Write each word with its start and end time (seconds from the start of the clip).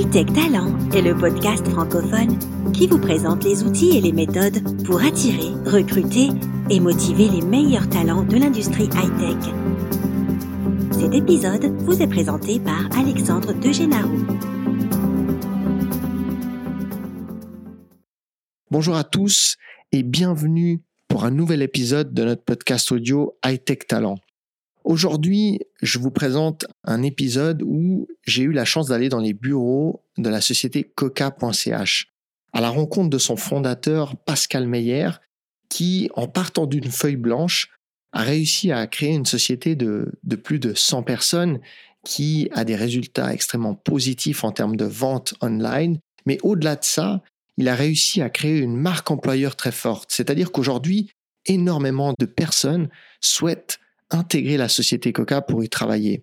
Hightech 0.00 0.32
Talent 0.32 0.78
est 0.94 1.02
le 1.02 1.14
podcast 1.14 1.68
francophone 1.68 2.38
qui 2.72 2.86
vous 2.86 2.98
présente 2.98 3.44
les 3.44 3.62
outils 3.64 3.98
et 3.98 4.00
les 4.00 4.12
méthodes 4.12 4.82
pour 4.86 5.02
attirer, 5.02 5.50
recruter 5.66 6.30
et 6.70 6.80
motiver 6.80 7.28
les 7.28 7.42
meilleurs 7.42 7.86
talents 7.90 8.22
de 8.22 8.38
l'industrie 8.38 8.88
high-tech. 8.94 9.52
Cet 10.92 11.12
épisode 11.12 11.66
vous 11.82 12.00
est 12.00 12.06
présenté 12.06 12.58
par 12.60 12.88
Alexandre 12.98 13.52
Degenarou. 13.52 14.24
Bonjour 18.70 18.96
à 18.96 19.04
tous 19.04 19.56
et 19.92 20.02
bienvenue 20.02 20.80
pour 21.08 21.24
un 21.24 21.30
nouvel 21.30 21.60
épisode 21.60 22.14
de 22.14 22.24
notre 22.24 22.42
podcast 22.42 22.90
audio 22.90 23.36
Hightech 23.44 23.86
Talent. 23.86 24.16
Aujourd'hui, 24.84 25.60
je 25.82 25.98
vous 25.98 26.10
présente 26.10 26.66
un 26.84 27.02
épisode 27.02 27.62
où 27.62 28.08
j'ai 28.26 28.44
eu 28.44 28.52
la 28.52 28.64
chance 28.64 28.88
d'aller 28.88 29.08
dans 29.08 29.20
les 29.20 29.34
bureaux 29.34 30.02
de 30.16 30.28
la 30.28 30.40
société 30.40 30.84
coca.ch 30.84 32.08
à 32.52 32.60
la 32.60 32.70
rencontre 32.70 33.10
de 33.10 33.18
son 33.18 33.36
fondateur 33.36 34.16
Pascal 34.16 34.66
Meyer 34.66 35.10
qui, 35.68 36.10
en 36.14 36.26
partant 36.26 36.66
d'une 36.66 36.90
feuille 36.90 37.16
blanche, 37.16 37.70
a 38.12 38.22
réussi 38.22 38.72
à 38.72 38.86
créer 38.86 39.14
une 39.14 39.26
société 39.26 39.76
de, 39.76 40.12
de 40.24 40.36
plus 40.36 40.58
de 40.58 40.74
100 40.74 41.04
personnes 41.04 41.60
qui 42.04 42.48
a 42.52 42.64
des 42.64 42.74
résultats 42.74 43.32
extrêmement 43.32 43.74
positifs 43.74 44.42
en 44.42 44.50
termes 44.50 44.76
de 44.76 44.86
vente 44.86 45.34
online. 45.42 45.98
Mais 46.26 46.38
au-delà 46.42 46.76
de 46.76 46.84
ça, 46.84 47.22
il 47.56 47.68
a 47.68 47.74
réussi 47.74 48.22
à 48.22 48.30
créer 48.30 48.58
une 48.58 48.76
marque 48.76 49.10
employeur 49.10 49.54
très 49.54 49.72
forte. 49.72 50.10
C'est-à-dire 50.10 50.50
qu'aujourd'hui, 50.50 51.10
énormément 51.46 52.14
de 52.18 52.26
personnes 52.26 52.88
souhaitent 53.20 53.78
intégrer 54.10 54.56
la 54.56 54.68
société 54.68 55.12
Coca 55.12 55.40
pour 55.40 55.64
y 55.64 55.68
travailler. 55.68 56.22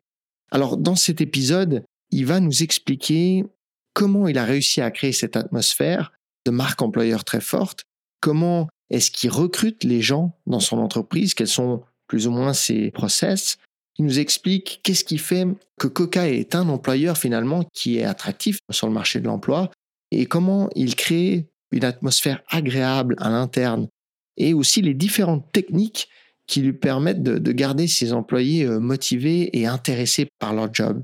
Alors 0.52 0.78
dans 0.78 0.96
cet 0.96 1.22
épisode, 1.22 1.84
il 2.12 2.26
va 2.26 2.40
nous 2.40 2.64
expliquer 2.64 3.46
comment 3.94 4.28
il 4.28 4.38
a 4.38 4.46
réussi 4.46 4.82
à 4.82 4.92
créer 4.92 5.12
cette 5.12 5.36
atmosphère 5.36 6.12
de 6.46 6.52
marque 6.52 6.82
employeur 6.82 7.24
très 7.24 7.42
forte, 7.42 7.84
comment 8.22 8.68
est-ce 8.90 9.12
qu'il 9.12 9.30
recrute 9.30 9.84
les 9.84 10.02
gens 10.02 10.38
dans 10.46 10.60
son 10.60 10.78
entreprise, 10.78 11.34
quels 11.34 11.48
sont 11.48 11.84
plus 12.08 12.28
ou 12.28 12.32
moins 12.32 12.54
ses 12.54 12.92
process. 12.92 13.58
Il 13.98 14.06
nous 14.06 14.20
explique 14.20 14.80
qu'est-ce 14.84 15.04
qui 15.04 15.18
fait 15.18 15.46
que 15.80 15.88
Coca 15.88 16.30
est 16.30 16.56
un 16.56 16.70
employeur 16.70 17.18
finalement 17.18 17.64
qui 17.74 17.98
est 17.98 18.04
attractif 18.04 18.60
sur 18.72 18.88
le 18.88 18.94
marché 18.94 19.20
de 19.20 19.26
l'emploi 19.26 19.72
et 20.12 20.26
comment 20.26 20.70
il 20.76 20.96
crée 20.96 21.48
une 21.72 21.84
atmosphère 21.84 22.42
agréable 22.48 23.16
à 23.18 23.30
l'interne 23.30 23.90
et 24.38 24.54
aussi 24.54 24.82
les 24.82 24.94
différentes 24.94 25.52
techniques 25.52 26.08
qui 26.48 26.62
lui 26.62 26.74
permettent 26.74 27.24
de, 27.24 27.52
garder 27.52 27.88
ses 27.88 28.14
employés 28.14 28.66
euh, 28.66 28.80
motivés 28.80 29.58
et 29.58 29.68
intéressés 29.68 30.28
par 30.40 30.54
leur 30.54 30.74
job. 30.74 31.04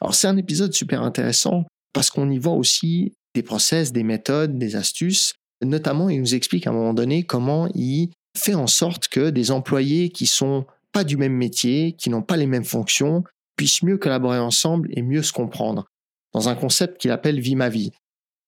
Alors 0.00 0.14
c'est 0.14 0.28
un 0.28 0.36
épisode 0.36 0.72
super 0.72 1.02
intéressant 1.02 1.64
parce 1.92 2.10
qu'on 2.10 2.30
y 2.30 2.38
voit 2.38 2.54
aussi 2.54 3.12
des 3.34 3.42
process, 3.42 3.92
des 3.92 4.04
méthodes, 4.04 4.58
des 4.58 4.76
astuces. 4.76 5.34
Notamment, 5.64 6.08
il 6.08 6.20
nous 6.20 6.34
explique 6.34 6.66
à 6.66 6.70
un 6.70 6.74
moment 6.74 6.94
donné 6.94 7.24
comment 7.24 7.68
il 7.74 8.10
fait 8.36 8.54
en 8.54 8.66
sorte 8.66 9.08
que 9.08 9.30
des 9.30 9.50
employés 9.50 10.10
qui 10.10 10.26
sont 10.26 10.66
pas 10.92 11.04
du 11.04 11.16
même 11.16 11.32
métier, 11.32 11.92
qui 11.92 12.10
n'ont 12.10 12.22
pas 12.22 12.36
les 12.36 12.46
mêmes 12.46 12.64
fonctions, 12.64 13.24
puissent 13.56 13.82
mieux 13.82 13.98
collaborer 13.98 14.38
ensemble 14.38 14.88
et 14.92 15.02
mieux 15.02 15.22
se 15.22 15.32
comprendre 15.32 15.86
dans 16.32 16.48
un 16.50 16.54
concept 16.54 17.00
qu'il 17.00 17.10
appelle 17.10 17.40
Vie 17.40 17.56
ma 17.56 17.70
vie. 17.70 17.92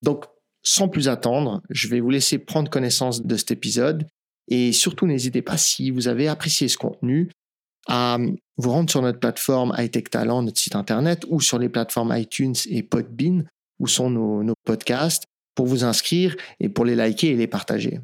Donc, 0.02 0.26
sans 0.62 0.88
plus 0.88 1.08
attendre, 1.08 1.62
je 1.70 1.88
vais 1.88 2.00
vous 2.00 2.10
laisser 2.10 2.38
prendre 2.38 2.70
connaissance 2.70 3.22
de 3.22 3.36
cet 3.36 3.50
épisode 3.50 4.06
et 4.48 4.72
surtout, 4.72 5.06
n'hésitez 5.06 5.42
pas, 5.42 5.56
si 5.56 5.90
vous 5.90 6.08
avez 6.08 6.28
apprécié 6.28 6.68
ce 6.68 6.78
contenu, 6.78 7.30
à 7.86 8.18
vous 8.56 8.70
rendre 8.70 8.90
sur 8.90 9.02
notre 9.02 9.18
plateforme 9.18 9.72
Hightech 9.76 10.10
Talent, 10.10 10.42
notre 10.42 10.58
site 10.58 10.76
internet, 10.76 11.24
ou 11.28 11.40
sur 11.40 11.58
les 11.58 11.68
plateformes 11.68 12.14
iTunes 12.16 12.54
et 12.68 12.82
Podbean, 12.82 13.44
où 13.78 13.86
sont 13.86 14.10
nos, 14.10 14.42
nos 14.42 14.54
podcasts, 14.64 15.24
pour 15.54 15.66
vous 15.66 15.84
inscrire 15.84 16.36
et 16.60 16.68
pour 16.68 16.84
les 16.84 16.94
liker 16.94 17.30
et 17.30 17.36
les 17.36 17.46
partager. 17.46 18.00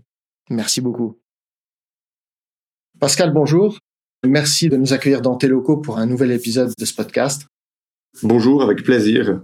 Merci 0.51 0.81
beaucoup. 0.81 1.21
Pascal, 2.99 3.33
bonjour. 3.33 3.79
Merci 4.27 4.69
de 4.69 4.77
nous 4.77 4.93
accueillir 4.93 5.21
dans 5.21 5.37
tes 5.37 5.49
locaux 5.49 5.77
pour 5.77 5.99
un 5.99 6.07
nouvel 6.07 6.33
épisode 6.33 6.73
de 6.79 6.85
ce 6.85 6.95
podcast. 6.95 7.47
Bonjour, 8.23 8.63
avec 8.63 8.83
plaisir. 8.83 9.43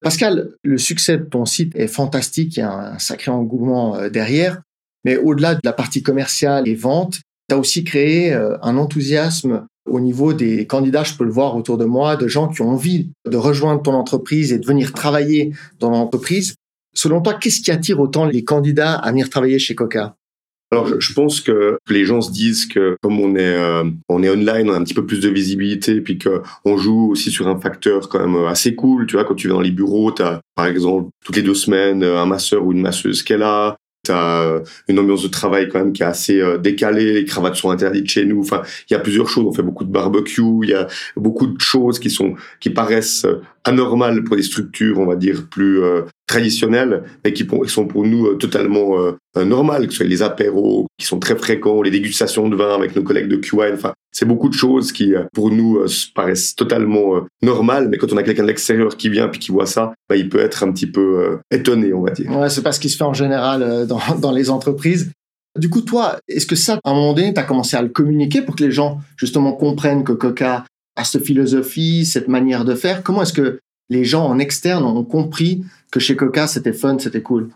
Pascal, 0.00 0.54
le 0.62 0.78
succès 0.78 1.18
de 1.18 1.24
ton 1.24 1.44
site 1.44 1.74
est 1.76 1.86
fantastique, 1.86 2.56
il 2.56 2.60
y 2.60 2.62
a 2.62 2.94
un 2.94 2.98
sacré 2.98 3.30
engouement 3.30 3.96
euh, 3.96 4.08
derrière. 4.10 4.62
Mais 5.04 5.16
au-delà 5.16 5.54
de 5.54 5.60
la 5.64 5.72
partie 5.72 6.02
commerciale 6.02 6.68
et 6.68 6.74
vente, 6.74 7.20
tu 7.48 7.54
as 7.54 7.58
aussi 7.58 7.84
créé 7.84 8.32
euh, 8.32 8.56
un 8.62 8.76
enthousiasme 8.76 9.66
au 9.86 10.00
niveau 10.00 10.32
des 10.32 10.66
candidats, 10.66 11.04
je 11.04 11.14
peux 11.14 11.24
le 11.24 11.30
voir 11.30 11.56
autour 11.56 11.76
de 11.76 11.84
moi, 11.84 12.16
de 12.16 12.26
gens 12.26 12.48
qui 12.48 12.62
ont 12.62 12.70
envie 12.70 13.10
de 13.28 13.36
rejoindre 13.36 13.82
ton 13.82 13.92
entreprise 13.92 14.52
et 14.52 14.58
de 14.58 14.66
venir 14.66 14.92
travailler 14.92 15.52
dans 15.78 15.90
l'entreprise. 15.90 16.54
Selon 16.94 17.20
toi, 17.20 17.34
qu'est-ce 17.34 17.60
qui 17.60 17.70
attire 17.70 18.00
autant 18.00 18.24
les 18.24 18.44
candidats 18.44 18.94
à 18.94 19.10
venir 19.10 19.28
travailler 19.28 19.58
chez 19.58 19.74
Coca? 19.74 20.16
Alors, 20.70 21.00
je 21.00 21.12
pense 21.12 21.40
que 21.40 21.78
les 21.88 22.04
gens 22.04 22.20
se 22.20 22.32
disent 22.32 22.66
que 22.66 22.96
comme 23.02 23.20
on 23.20 23.36
est 23.36 23.54
euh, 23.54 23.84
on 24.08 24.22
est 24.22 24.30
online, 24.30 24.70
on 24.70 24.72
a 24.72 24.76
un 24.76 24.82
petit 24.82 24.94
peu 24.94 25.06
plus 25.06 25.20
de 25.20 25.28
visibilité, 25.28 26.00
puis 26.00 26.18
que 26.18 26.42
on 26.64 26.76
joue 26.76 27.10
aussi 27.10 27.30
sur 27.30 27.46
un 27.46 27.60
facteur 27.60 28.08
quand 28.08 28.26
même 28.26 28.46
assez 28.46 28.74
cool. 28.74 29.06
Tu 29.06 29.14
vois, 29.14 29.24
quand 29.24 29.34
tu 29.34 29.46
vas 29.46 29.54
dans 29.54 29.60
les 29.60 29.70
bureaux, 29.70 30.10
tu 30.10 30.22
as 30.22 30.40
par 30.56 30.66
exemple 30.66 31.10
toutes 31.24 31.36
les 31.36 31.42
deux 31.42 31.54
semaines 31.54 32.02
un 32.02 32.26
masseur 32.26 32.64
ou 32.64 32.72
une 32.72 32.80
masseuse 32.80 33.22
qui 33.22 33.34
est 33.34 33.38
là. 33.38 33.76
T'as 34.04 34.42
euh, 34.42 34.60
une 34.88 34.98
ambiance 34.98 35.22
de 35.22 35.28
travail 35.28 35.68
quand 35.68 35.78
même 35.78 35.92
qui 35.92 36.02
est 36.02 36.06
assez 36.06 36.40
euh, 36.40 36.58
décalée. 36.58 37.14
Les 37.14 37.24
cravates 37.24 37.56
sont 37.56 37.70
interdites 37.70 38.08
chez 38.08 38.24
nous. 38.24 38.40
Enfin, 38.40 38.62
il 38.88 38.92
y 38.92 38.96
a 38.96 39.00
plusieurs 39.00 39.28
choses. 39.28 39.44
On 39.46 39.52
fait 39.52 39.62
beaucoup 39.62 39.84
de 39.84 39.90
barbecue. 39.90 40.42
Il 40.62 40.68
y 40.68 40.74
a 40.74 40.86
beaucoup 41.16 41.46
de 41.46 41.60
choses 41.60 41.98
qui 41.98 42.10
sont 42.10 42.34
qui 42.60 42.70
paraissent 42.70 43.24
euh, 43.24 43.40
anormales 43.64 44.22
pour 44.24 44.36
des 44.36 44.42
structures, 44.42 44.98
on 44.98 45.06
va 45.06 45.16
dire 45.16 45.46
plus 45.50 45.80
traditionnelles, 46.26 47.02
mais 47.24 47.32
qui 47.32 47.46
sont 47.66 47.86
pour 47.86 48.06
nous 48.06 48.34
totalement 48.34 48.96
normales. 49.36 49.86
Que 49.86 49.92
ce 49.92 49.98
soit 49.98 50.06
les 50.06 50.22
apéros 50.22 50.86
qui 50.98 51.06
sont 51.06 51.18
très 51.18 51.36
fréquents, 51.36 51.82
les 51.82 51.90
dégustations 51.90 52.48
de 52.48 52.56
vin 52.56 52.74
avec 52.74 52.96
nos 52.96 53.02
collègues 53.02 53.28
de 53.28 53.36
QI. 53.36 53.72
Enfin, 53.72 53.92
c'est 54.14 54.26
beaucoup 54.26 54.48
de 54.48 54.54
choses 54.54 54.92
qui, 54.92 55.12
euh, 55.12 55.24
pour 55.34 55.50
nous, 55.50 55.78
euh, 55.78 55.86
paraissent 56.14 56.54
totalement 56.54 57.16
euh, 57.16 57.20
normales, 57.42 57.88
mais 57.88 57.98
quand 57.98 58.12
on 58.12 58.16
a 58.16 58.22
quelqu'un 58.22 58.44
de 58.44 58.48
l'extérieur 58.48 58.96
qui 58.96 59.08
vient 59.08 59.28
puis 59.28 59.40
qui 59.40 59.50
voit 59.50 59.66
ça, 59.66 59.92
bah, 60.08 60.16
il 60.16 60.28
peut 60.28 60.38
être 60.38 60.62
un 60.62 60.72
petit 60.72 60.86
peu 60.86 61.40
étonné, 61.50 61.92
on 61.92 62.02
va 62.02 62.12
dire. 62.12 62.30
Ouais, 62.30 62.48
c'est 62.48 62.62
pas 62.62 62.72
ce 62.72 62.78
qui 62.78 62.88
se 62.88 62.96
fait 62.96 63.04
en 63.04 63.12
général 63.12 63.86
dans, 63.86 64.00
dans 64.20 64.30
les 64.30 64.50
entreprises. 64.50 65.10
Du 65.58 65.68
coup, 65.68 65.82
toi, 65.82 66.18
est-ce 66.28 66.46
que 66.46 66.56
ça, 66.56 66.78
à 66.84 66.90
un 66.90 66.94
moment 66.94 67.12
donné, 67.12 67.34
tu 67.34 67.40
as 67.40 67.44
commencé 67.44 67.76
à 67.76 67.82
le 67.82 67.88
communiquer 67.88 68.42
pour 68.42 68.54
que 68.54 68.64
les 68.64 68.70
gens, 68.70 69.00
justement, 69.16 69.52
comprennent 69.52 70.04
que 70.04 70.12
Coca 70.12 70.64
a 70.96 71.04
cette 71.04 71.24
philosophie, 71.24 72.06
cette 72.06 72.28
manière 72.28 72.64
de 72.64 72.74
faire? 72.74 73.02
Comment 73.02 73.22
est-ce 73.22 73.32
que 73.32 73.58
les 73.90 74.04
gens 74.04 74.26
en 74.26 74.38
externe 74.38 74.84
ont 74.84 75.04
compris 75.04 75.62
que 75.94 76.00
chez 76.00 76.16
Coca, 76.16 76.48
c'était 76.48 76.72
fun, 76.72 76.98
c'était 76.98 77.22
cool 77.22 77.50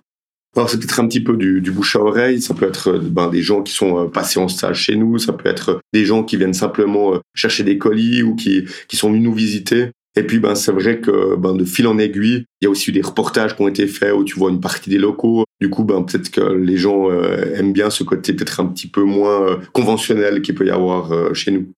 alors 0.56 0.70
c'est 0.70 0.78
peut-être 0.78 0.98
un 0.98 1.06
petit 1.06 1.20
peu 1.20 1.36
du, 1.36 1.60
du, 1.60 1.70
bouche 1.70 1.94
à 1.94 2.00
oreille, 2.00 2.40
ça 2.40 2.54
peut 2.54 2.66
être 2.66 2.88
euh, 2.88 2.98
ben, 2.98 3.28
des 3.28 3.42
gens 3.42 3.62
qui 3.62 3.72
sont 3.72 3.98
euh, 3.98 4.08
passés 4.08 4.40
en 4.40 4.48
stage 4.48 4.80
chez 4.80 4.96
nous, 4.96 5.18
ça 5.18 5.34
peut 5.34 5.48
être 5.48 5.80
des 5.92 6.06
gens 6.06 6.24
qui 6.24 6.38
viennent 6.38 6.54
simplement 6.54 7.14
euh, 7.14 7.18
chercher 7.34 7.64
des 7.64 7.76
colis 7.76 8.22
ou 8.22 8.34
qui, 8.34 8.64
qui 8.88 8.96
sont 8.96 9.10
venus 9.10 9.22
nous 9.22 9.34
visiter. 9.34 9.90
Et 10.16 10.22
puis 10.22 10.38
ben 10.38 10.54
c'est 10.54 10.72
vrai 10.72 11.00
que 11.00 11.36
ben 11.36 11.54
de 11.54 11.66
fil 11.66 11.86
en 11.86 11.98
aiguille, 11.98 12.46
il 12.60 12.64
y 12.64 12.66
a 12.66 12.70
aussi 12.70 12.90
eu 12.90 12.92
des 12.92 13.02
reportages 13.02 13.54
qui 13.54 13.62
ont 13.62 13.68
été 13.68 13.86
faits 13.86 14.14
où 14.14 14.24
tu 14.24 14.36
vois 14.36 14.50
une 14.50 14.60
partie 14.60 14.88
des 14.88 14.98
locaux. 14.98 15.44
Du 15.60 15.68
coup 15.68 15.84
ben 15.84 16.02
peut-être 16.02 16.30
que 16.30 16.40
les 16.40 16.78
gens 16.78 17.08
aiment 17.12 17.74
bien 17.74 17.90
ce 17.90 18.02
côté 18.02 18.32
peut-être 18.32 18.58
un 18.58 18.66
petit 18.66 18.88
peu 18.88 19.04
moins 19.04 19.60
conventionnel 19.74 20.40
qu'il 20.40 20.56
peut 20.56 20.66
y 20.66 20.70
avoir 20.70 21.34
chez 21.36 21.52
nous. 21.52 21.70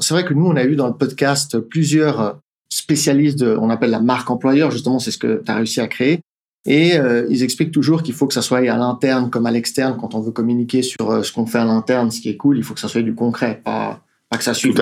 C'est 0.00 0.14
vrai 0.14 0.24
que 0.24 0.34
nous 0.34 0.46
on 0.46 0.56
a 0.56 0.64
eu 0.64 0.74
dans 0.74 0.88
le 0.88 0.94
podcast 0.94 1.60
plusieurs 1.60 2.40
spécialistes 2.74 3.38
de, 3.38 3.56
on 3.60 3.70
appelle 3.70 3.90
la 3.90 4.00
marque 4.00 4.30
employeur 4.30 4.70
justement 4.70 4.98
c'est 4.98 5.10
ce 5.10 5.18
que 5.18 5.42
tu 5.44 5.50
as 5.50 5.54
réussi 5.54 5.80
à 5.80 5.86
créer 5.86 6.20
et 6.66 6.96
euh, 6.96 7.26
ils 7.28 7.42
expliquent 7.42 7.72
toujours 7.72 8.02
qu'il 8.02 8.14
faut 8.14 8.26
que 8.26 8.32
ça 8.32 8.42
soit 8.42 8.58
à 8.58 8.76
l'interne 8.76 9.28
comme 9.28 9.46
à 9.46 9.50
l'externe. 9.50 9.96
Quand 10.00 10.14
on 10.14 10.20
veut 10.20 10.30
communiquer 10.30 10.82
sur 10.82 11.10
euh, 11.10 11.22
ce 11.22 11.30
qu'on 11.30 11.46
fait 11.46 11.58
à 11.58 11.64
l'interne, 11.64 12.10
ce 12.10 12.20
qui 12.20 12.30
est 12.30 12.36
cool, 12.36 12.56
il 12.56 12.62
faut 12.64 12.72
que 12.72 12.80
ça 12.80 12.88
soit 12.88 13.02
du 13.02 13.14
concret, 13.14 13.60
pas, 13.62 14.00
pas 14.30 14.38
que 14.38 14.44
ça 14.44 14.54
suive. 14.54 14.74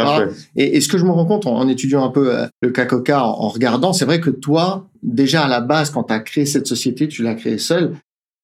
Et, 0.54 0.76
et, 0.76 0.80
ce 0.80 0.88
que 0.88 0.96
je 0.96 1.04
me 1.04 1.10
rends 1.10 1.26
compte 1.26 1.46
en, 1.46 1.66
étudiant 1.66 2.04
un 2.04 2.10
peu 2.10 2.36
euh, 2.36 2.46
le 2.60 2.70
cas 2.70 2.86
Coca, 2.86 3.24
en, 3.24 3.48
regardant, 3.48 3.92
c'est 3.92 4.04
vrai 4.04 4.20
que 4.20 4.30
toi, 4.30 4.88
déjà 5.02 5.44
à 5.44 5.48
la 5.48 5.60
base, 5.60 5.90
quand 5.90 6.04
tu 6.04 6.12
as 6.12 6.20
créé 6.20 6.46
cette 6.46 6.68
société, 6.68 7.08
tu 7.08 7.24
l'as 7.24 7.34
créée 7.34 7.58
seul. 7.58 7.96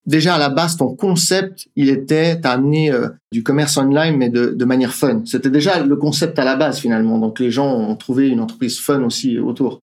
Déjà 0.08 0.36
à 0.36 0.38
la 0.38 0.48
base, 0.48 0.76
ton 0.76 0.96
concept, 0.96 1.68
il 1.76 1.90
était, 1.90 2.40
t'as 2.40 2.52
amené 2.52 2.90
du 3.30 3.42
commerce 3.42 3.76
online, 3.76 4.16
mais 4.16 4.30
de, 4.30 4.64
manière 4.64 4.94
fun. 4.94 5.20
C'était 5.26 5.50
déjà 5.50 5.84
le 5.84 5.96
concept 5.96 6.38
à 6.38 6.44
la 6.44 6.56
base 6.56 6.80
finalement. 6.80 7.18
Donc 7.18 7.38
les 7.38 7.50
gens 7.50 7.70
ont 7.70 7.94
trouvé 7.94 8.28
une 8.28 8.40
entreprise 8.40 8.80
fun 8.80 9.02
aussi 9.02 9.38
autour. 9.38 9.80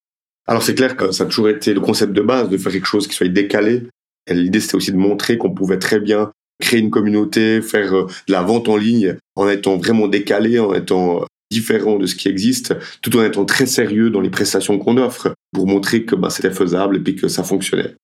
Alors 0.47 0.63
c'est 0.63 0.73
clair 0.73 0.97
que 0.97 1.11
ça 1.11 1.25
a 1.25 1.27
toujours 1.27 1.49
été 1.49 1.75
le 1.75 1.79
concept 1.79 2.11
de 2.11 2.21
base 2.21 2.49
de 2.49 2.57
faire 2.57 2.71
quelque 2.71 2.87
chose 2.87 3.07
qui 3.07 3.13
soit 3.13 3.27
décalé. 3.27 3.83
L'idée 4.27 4.59
c'était 4.59 4.75
aussi 4.75 4.91
de 4.91 4.97
montrer 4.97 5.37
qu'on 5.37 5.53
pouvait 5.53 5.77
très 5.77 5.99
bien 5.99 6.31
créer 6.59 6.79
une 6.79 6.89
communauté, 6.89 7.61
faire 7.61 7.93
euh, 7.93 8.07
de 8.27 8.33
la 8.33 8.41
vente 8.41 8.69
en 8.69 8.77
ligne 8.77 9.17
en 9.35 9.49
étant 9.49 9.77
vraiment 9.77 10.07
décalé, 10.07 10.59
en 10.59 10.73
étant 10.73 11.21
euh, 11.21 11.25
différent 11.51 11.97
de 11.97 12.05
ce 12.05 12.15
qui 12.15 12.27
existe, 12.27 12.75
tout 13.01 13.15
en 13.17 13.23
étant 13.23 13.45
très 13.45 13.65
sérieux 13.65 14.09
dans 14.09 14.21
les 14.21 14.29
prestations 14.29 14.79
qu'on 14.79 14.97
offre 14.97 15.33
pour 15.51 15.67
montrer 15.67 16.03
que 16.03 16.15
bah, 16.15 16.29
c'était 16.29 16.51
faisable 16.51 16.97
et 16.97 16.99
puis 16.99 17.15
que 17.15 17.27
ça 17.27 17.43
fonctionnait. 17.43 17.95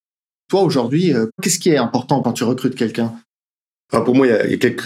Toi 0.52 0.64
aujourd'hui, 0.64 1.14
euh, 1.14 1.28
qu'est-ce 1.42 1.60
qui 1.60 1.70
est 1.70 1.78
important 1.78 2.22
quand 2.22 2.34
tu 2.34 2.44
recrutes 2.44 2.76
quelqu'un? 2.76 3.14
Pour 3.90 4.16
moi, 4.16 4.28
il 4.28 4.52
y, 4.52 4.54
a, 4.54 4.58
quelques 4.58 4.84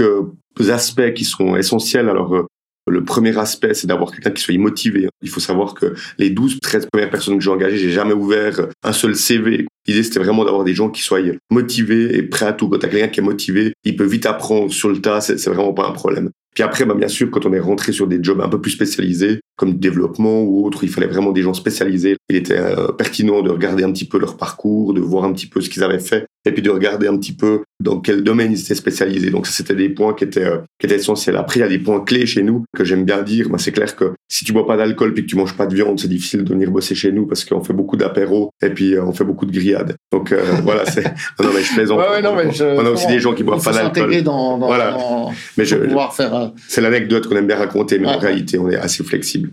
aspects 0.70 1.14
qui 1.16 1.24
sont 1.24 1.56
essentiels. 1.56 2.08
Alors 2.08 2.46
Le 2.88 3.04
premier 3.04 3.36
aspect, 3.36 3.74
c'est 3.74 3.88
d'avoir 3.88 4.12
quelqu'un 4.12 4.30
qui 4.30 4.44
soit 4.44 4.56
motivé. 4.60 5.10
Il 5.24 5.30
faut 5.30 5.40
savoir 5.40 5.74
que 5.74 5.96
les 6.20 6.30
12, 6.30 6.60
13 6.62 6.86
premières 6.94 7.10
personnes 7.10 7.40
que 7.40 7.44
j'ai 7.44 7.50
engagées, 7.50 7.80
j'ai 7.80 7.90
jamais 7.90 8.14
ouvert 8.14 8.68
un 8.84 8.94
seul 8.94 9.16
CV. 9.16 9.66
L'idée, 9.88 10.04
c'était 10.04 10.20
vraiment 10.20 10.46
d'avoir 10.46 10.66
des 10.66 10.76
gens 10.76 10.92
qui 10.92 11.02
soient 11.02 11.20
motivés 11.50 12.16
et 12.16 12.22
prêts 12.22 12.46
à 12.46 12.54
tout. 12.54 12.70
Quand 12.70 12.78
tu 12.78 12.86
as 12.86 12.90
quelqu'un 12.90 13.08
qui 13.08 13.22
est 13.22 13.24
motivé, 13.24 13.74
il 13.86 13.96
peut 13.96 14.06
vite 14.06 14.28
apprendre 14.28 14.72
sur 14.72 14.90
le 14.90 15.02
tas, 15.02 15.20
c'est 15.20 15.48
vraiment 15.48 15.74
pas 15.74 15.88
un 15.88 15.94
problème. 15.94 16.30
Puis 16.54 16.64
après, 16.64 16.86
bah, 16.86 16.94
bien 16.94 17.10
sûr, 17.10 17.30
quand 17.32 17.46
on 17.46 17.54
est 17.54 17.60
rentré 17.60 17.92
sur 17.92 18.08
des 18.08 18.20
jobs 18.22 18.40
un 18.40 18.50
peu 18.50 18.62
plus 18.62 18.72
spécialisés, 18.72 19.42
comme 19.56 19.74
du 19.74 19.78
développement 19.78 20.42
ou 20.42 20.66
autre, 20.66 20.84
il 20.84 20.90
fallait 20.90 21.08
vraiment 21.08 21.32
des 21.32 21.42
gens 21.42 21.54
spécialisés. 21.54 22.18
Il 22.30 22.36
était 22.36 22.58
euh, 22.58 22.92
pertinent 22.92 23.42
de 23.42 23.50
regarder 23.50 23.84
un 23.84 23.92
petit 23.92 24.06
peu 24.06 24.20
leur 24.20 24.38
parcours, 24.38 24.94
de 24.94 25.00
voir 25.00 25.24
un 25.24 25.34
petit 25.34 25.48
peu 25.48 25.62
ce 25.62 25.70
qu'ils 25.70 25.84
avaient 25.84 26.00
fait, 26.00 26.28
et 26.46 26.52
puis 26.52 26.62
de 26.62 26.70
regarder 26.70 27.08
un 27.08 27.18
petit 27.18 27.34
peu 27.34 27.62
dans 27.80 28.00
quel 28.00 28.24
domaine 28.24 28.52
ils 28.52 28.60
étaient 28.60 28.76
spécialisés. 28.76 29.30
Donc 29.30 29.48
ça, 29.48 29.54
c'était 29.54 29.76
des 29.76 29.90
points 29.90 30.14
qui 30.14 30.26
étaient, 30.26 30.46
euh, 30.46 30.58
qui 30.80 30.88
étaient 30.88 30.96
essentiels. 30.96 31.38
Après, 31.38 31.60
il 31.60 31.64
y 31.64 31.66
a 31.66 31.70
des 31.70 31.80
points 31.80 32.02
clés 32.02 32.26
chez 32.26 32.44
nous 32.44 32.66
que 32.76 32.84
j'aime 32.84 33.06
bien 33.06 33.22
dire. 33.22 33.50
Bah, 33.50 33.58
c'est 33.58 33.72
clair 33.72 33.96
que 33.96 34.14
si 34.28 34.44
tu 34.44 34.54
bois 34.54 34.66
pas 34.66 34.78
d'alcool 34.78 35.14
puis 35.14 35.24
que 35.24 35.30
tu 35.30 35.36
manges 35.36 35.56
pas 35.56 35.68
de 35.68 35.76
viande, 35.76 36.00
c'est 36.00 36.08
difficile 36.08 36.44
de 36.44 36.50
venir 36.50 36.72
bosser 36.72 36.96
chez 36.96 37.12
nous 37.12 37.26
parce 37.26 37.46
qu'on 37.46 37.64
fait 37.64 37.74
beaucoup 37.74 37.98
d'apéros 37.98 38.50
et 38.62 38.70
puis 38.70 38.96
euh, 38.96 39.06
on 39.06 39.14
fait 39.14 39.26
beaucoup 39.26 39.46
de 39.46 39.52
grillades. 39.52 39.96
Donc 40.12 40.34
voilà, 40.64 40.86
c'est 40.86 41.04
non, 41.42 41.50
mais 41.54 41.62
je 41.62 41.74
plaisante. 41.74 42.00
Ouais, 42.00 42.22
non, 42.22 42.36
mais 42.36 42.52
je... 42.52 42.64
On 42.64 42.86
a 42.86 42.90
aussi 42.90 43.08
des 43.08 43.20
gens 43.20 43.34
qui 43.34 43.44
boivent 43.44 43.64
pas 43.64 43.72
d'alcool. 43.72 44.24
Dans, 44.24 44.58
dans, 44.58 44.68
voilà. 44.68 44.92
Dans... 44.92 45.32
Mais 45.58 45.66
je, 45.66 45.76
faire. 46.16 46.52
C'est 46.68 46.82
l'anecdote 46.82 47.28
qu'on 47.28 47.36
aime 47.36 47.48
bien 47.48 47.58
raconter, 47.58 48.00
mais 48.00 48.08
en 48.08 48.18
réalité, 48.18 48.58
on 48.58 48.70
est 48.70 48.78
assez 48.78 49.04
flexible. 49.04 49.45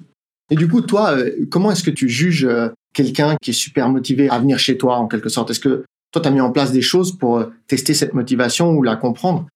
Et 0.53 0.55
du 0.55 0.69
coup, 0.69 0.83
toi, 0.83 1.17
euh, 1.17 1.31
comment 1.51 1.71
est-ce 1.71 1.83
que 1.83 1.91
tu 1.91 2.11
juges 2.11 2.45
euh, 2.45 2.69
quelqu'un 2.93 3.37
qui 3.41 3.51
est 3.51 3.55
super 3.55 3.89
motivé 3.89 4.29
à 4.29 4.39
venir 4.39 4.59
chez 4.59 4.77
toi, 4.77 4.99
en 4.99 5.09
quelque 5.09 5.31
sorte? 5.31 5.51
Est-ce 5.51 5.61
que 5.61 5.85
toi, 6.13 6.21
tu 6.21 6.29
as 6.29 6.31
mis 6.31 6.43
en 6.43 6.53
place 6.53 6.73
des 6.73 6.83
choses 6.83 7.17
pour 7.17 7.39
euh, 7.39 7.47
tester 7.69 7.95
cette 7.95 8.13
motivation 8.13 8.73
ou 8.73 8.83
la 8.83 8.97
comprendre? 8.97 9.47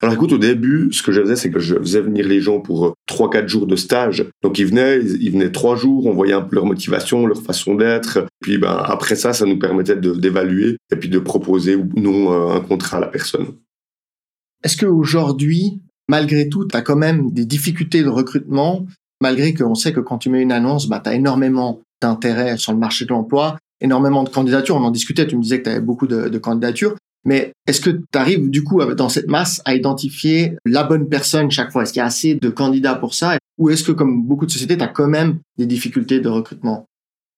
Alors 0.00 0.14
écoute, 0.14 0.32
au 0.32 0.38
début, 0.38 0.92
ce 0.92 1.02
que 1.02 1.10
je 1.10 1.22
faisais, 1.22 1.34
c'est 1.34 1.50
que 1.50 1.58
je 1.58 1.74
faisais 1.74 2.00
venir 2.00 2.24
les 2.24 2.40
gens 2.40 2.60
pour 2.60 2.94
trois, 3.06 3.28
quatre 3.30 3.48
jours 3.48 3.66
de 3.66 3.74
stage. 3.74 4.26
Donc 4.44 4.60
ils 4.60 4.66
venaient, 4.66 5.00
ils 5.00 5.32
venaient 5.32 5.50
trois 5.50 5.74
jours, 5.74 6.06
on 6.06 6.12
voyait 6.12 6.34
un 6.34 6.42
peu 6.42 6.54
leur 6.54 6.66
motivation, 6.66 7.26
leur 7.26 7.42
façon 7.42 7.74
d'être. 7.74 8.24
Puis 8.40 8.58
ben 8.58 8.80
après 8.84 9.16
ça, 9.16 9.32
ça 9.32 9.44
nous 9.44 9.58
permettait 9.58 9.96
d'évaluer 9.96 10.76
et 10.92 10.96
puis 10.96 11.08
de 11.08 11.18
proposer 11.18 11.74
ou 11.74 11.90
non 11.96 12.30
un 12.52 12.60
contrat 12.60 12.98
à 12.98 13.00
la 13.00 13.08
personne. 13.08 13.48
Est-ce 14.62 14.76
qu'aujourd'hui, 14.76 15.80
malgré 16.06 16.48
tout, 16.48 16.64
tu 16.64 16.76
as 16.76 16.82
quand 16.82 16.94
même 16.94 17.32
des 17.32 17.44
difficultés 17.44 18.04
de 18.04 18.08
recrutement 18.08 18.86
malgré 19.20 19.54
qu'on 19.54 19.74
sait 19.74 19.92
que 19.92 20.00
quand 20.00 20.18
tu 20.18 20.30
mets 20.30 20.42
une 20.42 20.52
annonce, 20.52 20.88
bah, 20.88 21.00
tu 21.02 21.10
as 21.10 21.14
énormément 21.14 21.80
d'intérêt 22.00 22.56
sur 22.56 22.72
le 22.72 22.78
marché 22.78 23.04
de 23.04 23.10
l'emploi, 23.10 23.58
énormément 23.80 24.22
de 24.22 24.28
candidatures. 24.28 24.76
On 24.76 24.84
en 24.84 24.90
discutait, 24.90 25.26
tu 25.26 25.36
me 25.36 25.42
disais 25.42 25.58
que 25.58 25.64
tu 25.64 25.70
avais 25.70 25.80
beaucoup 25.80 26.06
de, 26.06 26.38
candidatures. 26.38 26.96
Mais 27.24 27.52
est-ce 27.66 27.80
que 27.80 27.90
tu 27.90 28.04
arrives 28.14 28.48
du 28.48 28.62
coup 28.62 28.82
dans 28.94 29.08
cette 29.08 29.28
masse 29.28 29.60
à 29.64 29.74
identifier 29.74 30.56
la 30.64 30.84
bonne 30.84 31.08
personne 31.08 31.50
chaque 31.50 31.72
fois? 31.72 31.82
Est-ce 31.82 31.92
qu'il 31.92 32.00
y 32.00 32.02
a 32.02 32.06
assez 32.06 32.36
de 32.36 32.48
candidats 32.48 32.94
pour 32.94 33.12
ça? 33.14 33.36
Ou 33.58 33.70
est-ce 33.70 33.82
que 33.82 33.92
comme 33.92 34.22
beaucoup 34.22 34.46
de 34.46 34.50
sociétés, 34.50 34.76
tu 34.76 34.84
as 34.84 34.88
quand 34.88 35.08
même 35.08 35.38
des 35.58 35.66
difficultés 35.66 36.20
de 36.20 36.28
recrutement? 36.28 36.86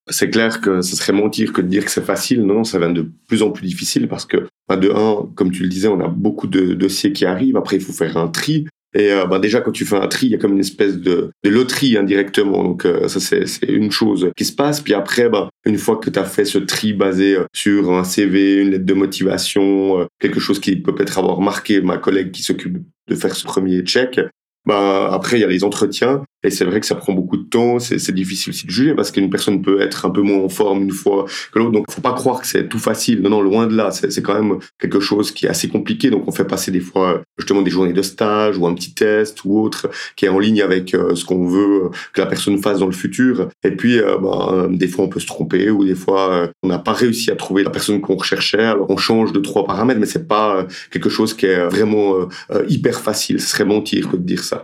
C'est 0.08 0.28
clair 0.28 0.60
que 0.60 0.82
ce 0.82 0.96
serait 0.96 1.12
mentir 1.12 1.52
que 1.52 1.60
de 1.60 1.68
dire 1.68 1.84
que 1.84 1.90
c'est 1.90 2.04
facile. 2.04 2.42
Non, 2.42 2.64
ça 2.64 2.78
devient 2.78 2.94
de 2.94 3.10
plus 3.26 3.42
en 3.42 3.50
plus 3.50 3.66
difficile 3.66 4.06
parce 4.08 4.26
que, 4.26 4.48
bah, 4.68 4.76
de 4.76 4.90
un, 4.90 5.28
comme 5.34 5.50
tu 5.50 5.62
le 5.62 5.68
disais, 5.68 5.88
on 5.88 6.00
a 6.00 6.08
beaucoup 6.08 6.46
de 6.46 6.74
dossiers 6.74 7.12
qui 7.12 7.24
arrivent. 7.24 7.56
Après, 7.56 7.76
il 7.76 7.82
faut 7.82 7.92
faire 7.92 8.16
un 8.16 8.28
tri. 8.28 8.66
Et 8.94 9.12
euh, 9.12 9.26
bah 9.26 9.38
déjà, 9.38 9.60
quand 9.60 9.70
tu 9.70 9.84
fais 9.84 9.96
un 9.96 10.08
tri, 10.08 10.26
il 10.26 10.32
y 10.32 10.34
a 10.34 10.38
comme 10.38 10.52
une 10.52 10.60
espèce 10.60 10.98
de, 10.98 11.30
de 11.44 11.50
loterie 11.50 11.96
indirectement. 11.96 12.64
Donc 12.64 12.84
euh, 12.84 13.08
ça, 13.08 13.20
c'est, 13.20 13.46
c'est 13.46 13.68
une 13.68 13.92
chose 13.92 14.30
qui 14.36 14.44
se 14.44 14.52
passe. 14.52 14.80
Puis 14.80 14.94
après, 14.94 15.28
bah, 15.28 15.48
une 15.64 15.78
fois 15.78 15.96
que 15.96 16.10
tu 16.10 16.18
as 16.18 16.24
fait 16.24 16.44
ce 16.44 16.58
tri 16.58 16.92
basé 16.92 17.36
euh, 17.36 17.44
sur 17.52 17.92
un 17.92 18.04
CV, 18.04 18.56
une 18.56 18.70
lettre 18.70 18.86
de 18.86 18.94
motivation, 18.94 20.08
quelque 20.18 20.40
chose 20.40 20.58
qui 20.58 20.76
peut 20.76 20.94
peut-être 20.94 21.18
avoir 21.18 21.40
marqué 21.40 21.80
ma 21.80 21.98
collègue 21.98 22.32
qui 22.32 22.42
s'occupe 22.42 22.78
de 23.08 23.14
faire 23.14 23.34
ce 23.34 23.44
premier 23.44 23.80
check, 23.82 24.20
bah, 24.66 25.10
après, 25.12 25.38
il 25.38 25.40
y 25.40 25.44
a 25.44 25.48
les 25.48 25.64
entretiens. 25.64 26.22
Et 26.42 26.50
c'est 26.50 26.64
vrai 26.64 26.80
que 26.80 26.86
ça 26.86 26.94
prend 26.94 27.12
beaucoup 27.12 27.36
de 27.36 27.48
temps. 27.48 27.78
C'est 27.78 28.14
difficile 28.14 28.50
aussi 28.50 28.66
de 28.66 28.70
juger 28.70 28.94
parce 28.94 29.10
qu'une 29.10 29.28
personne 29.28 29.60
peut 29.60 29.80
être 29.80 30.06
un 30.06 30.10
peu 30.10 30.22
moins 30.22 30.38
en 30.38 30.48
forme 30.48 30.82
une 30.82 30.90
fois 30.90 31.26
que 31.52 31.58
l'autre. 31.58 31.72
Donc, 31.72 31.90
faut 31.90 32.00
pas 32.00 32.14
croire 32.14 32.40
que 32.40 32.46
c'est 32.46 32.68
tout 32.68 32.78
facile. 32.78 33.20
Non, 33.20 33.28
non, 33.28 33.42
loin 33.42 33.66
de 33.66 33.76
là. 33.76 33.90
C'est 33.90 34.22
quand 34.22 34.34
même 34.34 34.58
quelque 34.78 35.00
chose 35.00 35.32
qui 35.32 35.46
est 35.46 35.48
assez 35.50 35.68
compliqué. 35.68 36.08
Donc, 36.10 36.26
on 36.26 36.32
fait 36.32 36.46
passer 36.46 36.70
des 36.70 36.80
fois, 36.80 37.22
justement, 37.38 37.60
des 37.60 37.70
journées 37.70 37.92
de 37.92 38.02
stage 38.02 38.56
ou 38.56 38.66
un 38.66 38.74
petit 38.74 38.94
test 38.94 39.44
ou 39.44 39.60
autre 39.60 39.90
qui 40.16 40.24
est 40.24 40.28
en 40.28 40.38
ligne 40.38 40.62
avec 40.62 40.94
euh, 40.94 41.14
ce 41.14 41.24
qu'on 41.24 41.46
veut 41.46 41.90
que 42.14 42.20
la 42.20 42.26
personne 42.26 42.56
fasse 42.62 42.78
dans 42.78 42.86
le 42.86 42.92
futur. 42.92 43.48
Et 43.62 43.72
puis, 43.72 43.98
euh, 43.98 44.16
bah, 44.16 44.66
des 44.70 44.88
fois, 44.88 45.04
on 45.04 45.08
peut 45.08 45.20
se 45.20 45.26
tromper 45.26 45.68
ou 45.70 45.84
des 45.84 45.94
fois, 45.94 46.32
euh, 46.32 46.46
on 46.62 46.68
n'a 46.68 46.78
pas 46.78 46.92
réussi 46.92 47.30
à 47.30 47.36
trouver 47.36 47.64
la 47.64 47.70
personne 47.70 48.00
qu'on 48.00 48.16
recherchait. 48.16 48.64
Alors, 48.64 48.90
on 48.90 48.96
change 48.96 49.32
de 49.32 49.40
trois 49.40 49.66
paramètres, 49.66 50.00
mais 50.00 50.06
c'est 50.06 50.26
pas 50.26 50.66
quelque 50.90 51.10
chose 51.10 51.34
qui 51.34 51.46
est 51.46 51.68
vraiment 51.68 52.28
hyper 52.68 53.00
facile. 53.00 53.40
Ce 53.40 53.48
serait 53.48 53.64
mentir 53.64 54.10
que 54.10 54.16
de 54.16 54.22
dire 54.22 54.42
ça. 54.42 54.59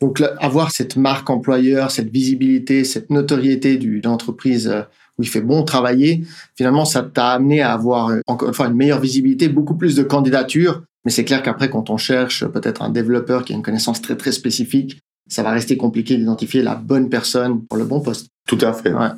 Donc 0.00 0.22
avoir 0.38 0.70
cette 0.70 0.96
marque 0.96 1.28
employeur, 1.28 1.90
cette 1.90 2.10
visibilité, 2.10 2.84
cette 2.84 3.10
notoriété 3.10 3.78
de 3.78 4.00
l'entreprise 4.04 4.68
euh, 4.68 4.82
où 5.18 5.22
il 5.22 5.28
fait 5.28 5.40
bon 5.40 5.64
travailler, 5.64 6.24
finalement 6.56 6.84
ça 6.84 7.02
t'a 7.02 7.30
amené 7.30 7.62
à 7.62 7.72
avoir 7.72 8.10
euh, 8.10 8.20
encore 8.28 8.48
une 8.48 8.54
fois 8.54 8.68
une 8.68 8.76
meilleure 8.76 9.00
visibilité, 9.00 9.48
beaucoup 9.48 9.74
plus 9.74 9.96
de 9.96 10.04
candidatures. 10.04 10.82
Mais 11.04 11.10
c'est 11.10 11.24
clair 11.24 11.42
qu'après 11.42 11.68
quand 11.68 11.90
on 11.90 11.96
cherche 11.96 12.46
peut-être 12.46 12.82
un 12.82 12.90
développeur 12.90 13.44
qui 13.44 13.52
a 13.52 13.56
une 13.56 13.62
connaissance 13.62 14.00
très 14.00 14.16
très 14.16 14.30
spécifique, 14.30 15.00
ça 15.28 15.42
va 15.42 15.50
rester 15.50 15.76
compliqué 15.76 16.16
d'identifier 16.16 16.62
la 16.62 16.76
bonne 16.76 17.08
personne 17.08 17.64
pour 17.66 17.76
le 17.76 17.84
bon 17.84 18.00
poste. 18.00 18.28
Tout 18.46 18.58
à 18.60 18.72
fait. 18.72 18.92
Ouais. 18.92 19.08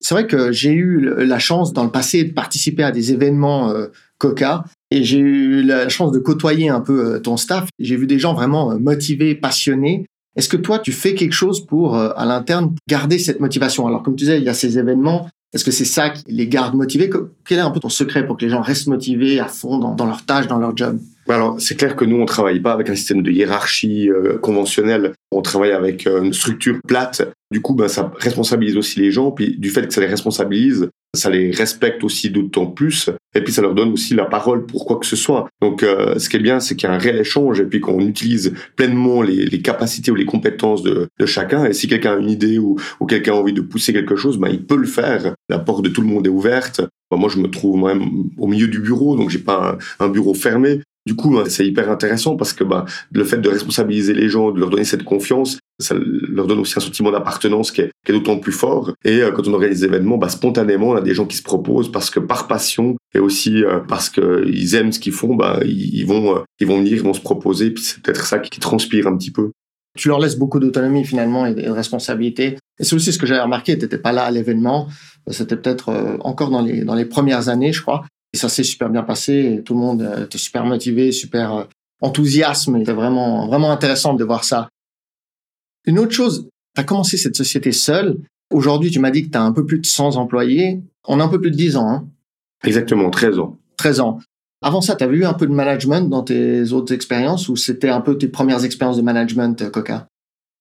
C'est 0.00 0.14
vrai 0.14 0.28
que 0.28 0.52
j'ai 0.52 0.72
eu 0.72 1.00
la 1.16 1.40
chance 1.40 1.72
dans 1.72 1.82
le 1.82 1.90
passé 1.90 2.22
de 2.22 2.32
participer 2.32 2.84
à 2.84 2.92
des 2.92 3.12
événements 3.12 3.70
euh, 3.70 3.88
Coca 4.18 4.64
et 4.92 5.02
j'ai 5.02 5.18
eu 5.18 5.62
la 5.62 5.88
chance 5.88 6.12
de 6.12 6.20
côtoyer 6.20 6.68
un 6.68 6.80
peu 6.80 7.20
ton 7.20 7.36
staff. 7.36 7.68
J'ai 7.80 7.96
vu 7.96 8.06
des 8.06 8.20
gens 8.20 8.34
vraiment 8.34 8.78
motivés, 8.78 9.34
passionnés 9.34 10.06
est-ce 10.38 10.48
que 10.48 10.56
toi, 10.56 10.78
tu 10.78 10.92
fais 10.92 11.14
quelque 11.14 11.32
chose 11.32 11.66
pour, 11.66 11.98
euh, 11.98 12.10
à 12.16 12.24
l'interne, 12.24 12.72
garder 12.88 13.18
cette 13.18 13.40
motivation? 13.40 13.88
Alors, 13.88 14.04
comme 14.04 14.14
tu 14.14 14.24
disais, 14.24 14.38
il 14.38 14.44
y 14.44 14.48
a 14.48 14.54
ces 14.54 14.78
événements. 14.78 15.28
Est-ce 15.52 15.64
que 15.64 15.72
c'est 15.72 15.84
ça 15.84 16.10
qui 16.10 16.22
les 16.28 16.46
garde 16.46 16.74
motivés? 16.74 17.10
Quel 17.44 17.58
est 17.58 17.62
un 17.62 17.72
peu 17.72 17.80
ton 17.80 17.88
secret 17.88 18.24
pour 18.24 18.36
que 18.36 18.44
les 18.44 18.50
gens 18.50 18.60
restent 18.60 18.86
motivés 18.86 19.40
à 19.40 19.46
fond 19.46 19.78
dans, 19.78 20.06
leur 20.06 20.24
tâche, 20.24 20.46
dans 20.46 20.58
leur 20.58 20.76
job? 20.76 21.00
Bah 21.26 21.34
alors, 21.34 21.60
c'est 21.60 21.74
clair 21.74 21.96
que 21.96 22.04
nous, 22.04 22.20
on 22.20 22.24
travaille 22.24 22.60
pas 22.60 22.72
avec 22.72 22.88
un 22.88 22.94
système 22.94 23.22
de 23.22 23.32
hiérarchie 23.32 24.10
euh, 24.10 24.38
conventionnel. 24.38 25.12
On 25.32 25.42
travaille 25.42 25.72
avec 25.72 26.06
euh, 26.06 26.22
une 26.22 26.32
structure 26.32 26.78
plate. 26.86 27.28
Du 27.50 27.60
coup, 27.60 27.74
ben, 27.74 27.88
ça 27.88 28.12
responsabilise 28.18 28.76
aussi 28.76 29.00
les 29.00 29.10
gens. 29.10 29.32
Puis, 29.32 29.56
du 29.58 29.70
fait 29.70 29.88
que 29.88 29.92
ça 29.92 30.00
les 30.00 30.06
responsabilise, 30.06 30.88
ça 31.14 31.30
les 31.30 31.50
respecte 31.50 32.04
aussi 32.04 32.30
d'autant 32.30 32.66
plus, 32.66 33.10
et 33.34 33.40
puis 33.42 33.52
ça 33.52 33.62
leur 33.62 33.74
donne 33.74 33.92
aussi 33.92 34.14
la 34.14 34.24
parole 34.24 34.66
pour 34.66 34.84
quoi 34.86 34.98
que 34.98 35.06
ce 35.06 35.16
soit. 35.16 35.48
Donc 35.60 35.82
euh, 35.82 36.18
ce 36.18 36.28
qui 36.28 36.36
est 36.36 36.40
bien, 36.40 36.60
c'est 36.60 36.76
qu'il 36.76 36.88
y 36.88 36.92
a 36.92 36.94
un 36.94 36.98
réel 36.98 37.18
échange, 37.18 37.60
et 37.60 37.64
puis 37.64 37.80
qu'on 37.80 38.00
utilise 38.00 38.54
pleinement 38.76 39.22
les, 39.22 39.46
les, 39.46 39.62
capacités 39.62 40.10
ou 40.10 40.14
les 40.14 40.26
compétences 40.26 40.82
de, 40.82 41.08
de 41.18 41.26
chacun, 41.26 41.64
et 41.64 41.72
si 41.72 41.88
quelqu'un 41.88 42.16
a 42.16 42.18
une 42.18 42.30
idée 42.30 42.58
ou, 42.58 42.76
ou 43.00 43.06
quelqu'un 43.06 43.32
a 43.32 43.36
envie 43.36 43.52
de 43.52 43.60
pousser 43.60 43.92
quelque 43.92 44.16
chose, 44.16 44.38
ben, 44.38 44.48
il 44.48 44.64
peut 44.64 44.76
le 44.76 44.86
faire. 44.86 45.34
La 45.48 45.58
porte 45.58 45.84
de 45.84 45.88
tout 45.88 46.02
le 46.02 46.08
monde 46.08 46.26
est 46.26 46.30
ouverte. 46.30 46.80
Ben, 47.10 47.16
moi, 47.16 47.30
je 47.30 47.38
me 47.38 47.48
trouve 47.48 47.82
même 47.82 48.28
au 48.36 48.46
milieu 48.46 48.68
du 48.68 48.80
bureau, 48.80 49.16
donc 49.16 49.30
j'ai 49.30 49.38
pas 49.38 49.78
un, 50.00 50.04
un 50.04 50.08
bureau 50.08 50.34
fermé. 50.34 50.80
Du 51.08 51.16
coup, 51.16 51.42
c'est 51.46 51.66
hyper 51.66 51.90
intéressant 51.90 52.36
parce 52.36 52.52
que 52.52 52.64
bah, 52.64 52.84
le 53.12 53.24
fait 53.24 53.38
de 53.38 53.48
responsabiliser 53.48 54.12
les 54.12 54.28
gens, 54.28 54.50
de 54.50 54.60
leur 54.60 54.68
donner 54.68 54.84
cette 54.84 55.04
confiance, 55.04 55.58
ça 55.80 55.94
leur 55.96 56.46
donne 56.46 56.58
aussi 56.58 56.74
un 56.76 56.82
sentiment 56.82 57.10
d'appartenance 57.10 57.72
qui 57.72 57.80
est, 57.80 57.90
d'autant 58.06 58.38
plus 58.38 58.52
fort. 58.52 58.92
Et 59.06 59.22
euh, 59.22 59.30
quand 59.30 59.48
on 59.48 59.54
organise 59.54 59.80
des 59.80 59.86
événements, 59.86 60.18
bah, 60.18 60.28
spontanément, 60.28 60.90
on 60.90 60.96
a 60.96 61.00
des 61.00 61.14
gens 61.14 61.24
qui 61.24 61.38
se 61.38 61.42
proposent 61.42 61.90
parce 61.90 62.10
que 62.10 62.20
par 62.20 62.46
passion 62.46 62.96
et 63.14 63.20
aussi 63.20 63.64
euh, 63.64 63.78
parce 63.80 64.10
qu'ils 64.10 64.74
aiment 64.74 64.92
ce 64.92 65.00
qu'ils 65.00 65.14
font, 65.14 65.34
bah, 65.34 65.60
ils, 65.64 66.04
vont, 66.04 66.36
euh, 66.36 66.40
ils 66.60 66.66
vont 66.66 66.76
venir, 66.76 66.92
ils 66.92 67.02
vont 67.02 67.14
se 67.14 67.22
proposer. 67.22 67.70
Puis 67.70 67.82
c'est 67.82 68.02
peut-être 68.02 68.26
ça 68.26 68.38
qui, 68.38 68.60
transpire 68.60 69.06
un 69.06 69.16
petit 69.16 69.30
peu. 69.30 69.52
Tu 69.96 70.08
leur 70.08 70.18
laisses 70.18 70.36
beaucoup 70.36 70.60
d'autonomie 70.60 71.06
finalement 71.06 71.46
et 71.46 71.54
de 71.54 71.70
responsabilité. 71.70 72.58
Et 72.78 72.84
c'est 72.84 72.94
aussi 72.94 73.14
ce 73.14 73.18
que 73.18 73.24
j'avais 73.24 73.40
remarqué. 73.40 73.78
Tu 73.78 73.86
n'étais 73.86 73.96
pas 73.96 74.12
là 74.12 74.24
à 74.24 74.30
l'événement. 74.30 74.88
C'était 75.30 75.56
peut-être 75.56 76.18
encore 76.20 76.50
dans 76.50 76.60
les 76.94 77.04
premières 77.06 77.48
années, 77.48 77.72
je 77.72 77.80
crois. 77.80 78.04
Et 78.32 78.36
ça 78.36 78.48
s'est 78.48 78.64
super 78.64 78.90
bien 78.90 79.02
passé. 79.02 79.62
tout 79.64 79.74
le 79.74 79.80
monde 79.80 80.02
euh, 80.02 80.24
était 80.24 80.38
super 80.38 80.64
motivé, 80.64 81.12
super 81.12 81.54
euh, 81.54 81.64
enthousiasme. 82.00 82.78
C'était 82.78 82.92
vraiment, 82.92 83.46
vraiment 83.46 83.70
intéressant 83.70 84.14
de 84.14 84.24
voir 84.24 84.44
ça. 84.44 84.68
Une 85.86 85.98
autre 85.98 86.12
chose, 86.12 86.48
tu 86.74 86.80
as 86.80 86.84
commencé 86.84 87.16
cette 87.16 87.36
société 87.36 87.72
seule. 87.72 88.18
Aujourd'hui, 88.52 88.90
tu 88.90 88.98
m'as 88.98 89.10
dit 89.10 89.24
que 89.24 89.30
tu 89.30 89.38
as 89.38 89.42
un 89.42 89.52
peu 89.52 89.64
plus 89.64 89.78
de 89.78 89.86
100 89.86 90.16
employés. 90.16 90.82
On 91.06 91.20
a 91.20 91.24
un 91.24 91.28
peu 91.28 91.40
plus 91.40 91.50
de 91.50 91.56
10 91.56 91.76
ans. 91.76 91.88
Hein 91.88 92.08
Exactement, 92.64 93.10
13 93.10 93.38
ans. 93.38 93.56
13 93.76 94.00
ans. 94.00 94.18
Avant 94.60 94.80
ça, 94.80 94.96
tu 94.96 95.04
avais 95.04 95.18
eu 95.18 95.24
un 95.24 95.34
peu 95.34 95.46
de 95.46 95.52
management 95.52 96.08
dans 96.08 96.22
tes 96.22 96.72
autres 96.72 96.92
expériences 96.92 97.48
ou 97.48 97.56
c'était 97.56 97.88
un 97.88 98.00
peu 98.00 98.18
tes 98.18 98.28
premières 98.28 98.64
expériences 98.64 98.96
de 98.96 99.02
management, 99.02 99.70
Coca? 99.70 100.08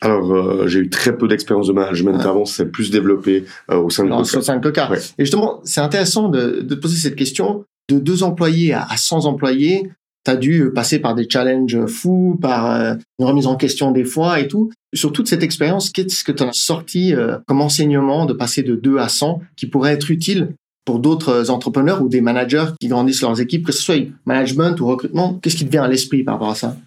Alors, 0.01 0.31
euh, 0.31 0.67
j'ai 0.67 0.79
eu 0.79 0.89
très 0.89 1.17
peu 1.17 1.27
d'expérience 1.27 1.67
de 1.67 1.73
management 1.73 2.19
avant, 2.19 2.45
c'est 2.45 2.67
plus 2.67 2.91
développé 2.91 3.45
euh, 3.71 3.77
au 3.77 3.89
sein 3.89 4.03
de 4.03 4.09
Coca. 4.09 4.37
Au 4.37 4.41
sein 4.41 4.57
de 4.57 4.61
Coca. 4.61 4.89
Et 5.17 5.25
justement, 5.25 5.59
c'est 5.63 5.81
intéressant 5.81 6.29
de, 6.29 6.61
de 6.61 6.75
poser 6.75 6.97
cette 6.97 7.15
question. 7.15 7.65
De 7.89 7.99
deux 7.99 8.21
employés 8.23 8.73
à, 8.73 8.83
à 8.83 8.97
100 8.97 9.25
employés, 9.25 9.89
tu 10.23 10.31
as 10.31 10.35
dû 10.35 10.71
passer 10.75 10.99
par 10.99 11.15
des 11.15 11.27
challenges 11.27 11.85
fous, 11.87 12.37
par 12.39 12.71
euh, 12.71 12.93
une 13.17 13.25
remise 13.25 13.47
en 13.47 13.55
question 13.55 13.91
des 13.91 14.03
fois 14.03 14.39
et 14.39 14.47
tout. 14.47 14.71
Sur 14.93 15.11
toute 15.11 15.27
cette 15.27 15.41
expérience, 15.41 15.89
qu'est-ce 15.89 16.23
que 16.23 16.31
tu 16.31 16.43
as 16.43 16.53
sorti 16.53 17.13
comme 17.45 17.61
enseignement 17.61 18.25
de 18.25 18.33
passer 18.33 18.63
de 18.63 18.75
2 18.75 18.99
à 18.99 19.09
100 19.09 19.41
qui 19.55 19.67
pourrait 19.67 19.93
être 19.93 20.11
utile 20.11 20.53
pour 20.85 20.99
d'autres 20.99 21.49
entrepreneurs 21.49 22.01
ou 22.01 22.07
des 22.07 22.21
managers 22.21 22.67
qui 22.79 22.87
grandissent 22.87 23.21
leurs 23.21 23.41
équipes, 23.41 23.65
que 23.65 23.73
ce 23.73 23.81
soit 23.81 24.07
management 24.25 24.79
ou 24.79 24.87
recrutement? 24.87 25.37
Qu'est-ce 25.41 25.57
qui 25.57 25.65
te 25.65 25.71
vient 25.71 25.83
à 25.83 25.87
l'esprit 25.89 26.23
par 26.23 26.35
rapport 26.35 26.51
à 26.51 26.55
ça? 26.55 26.77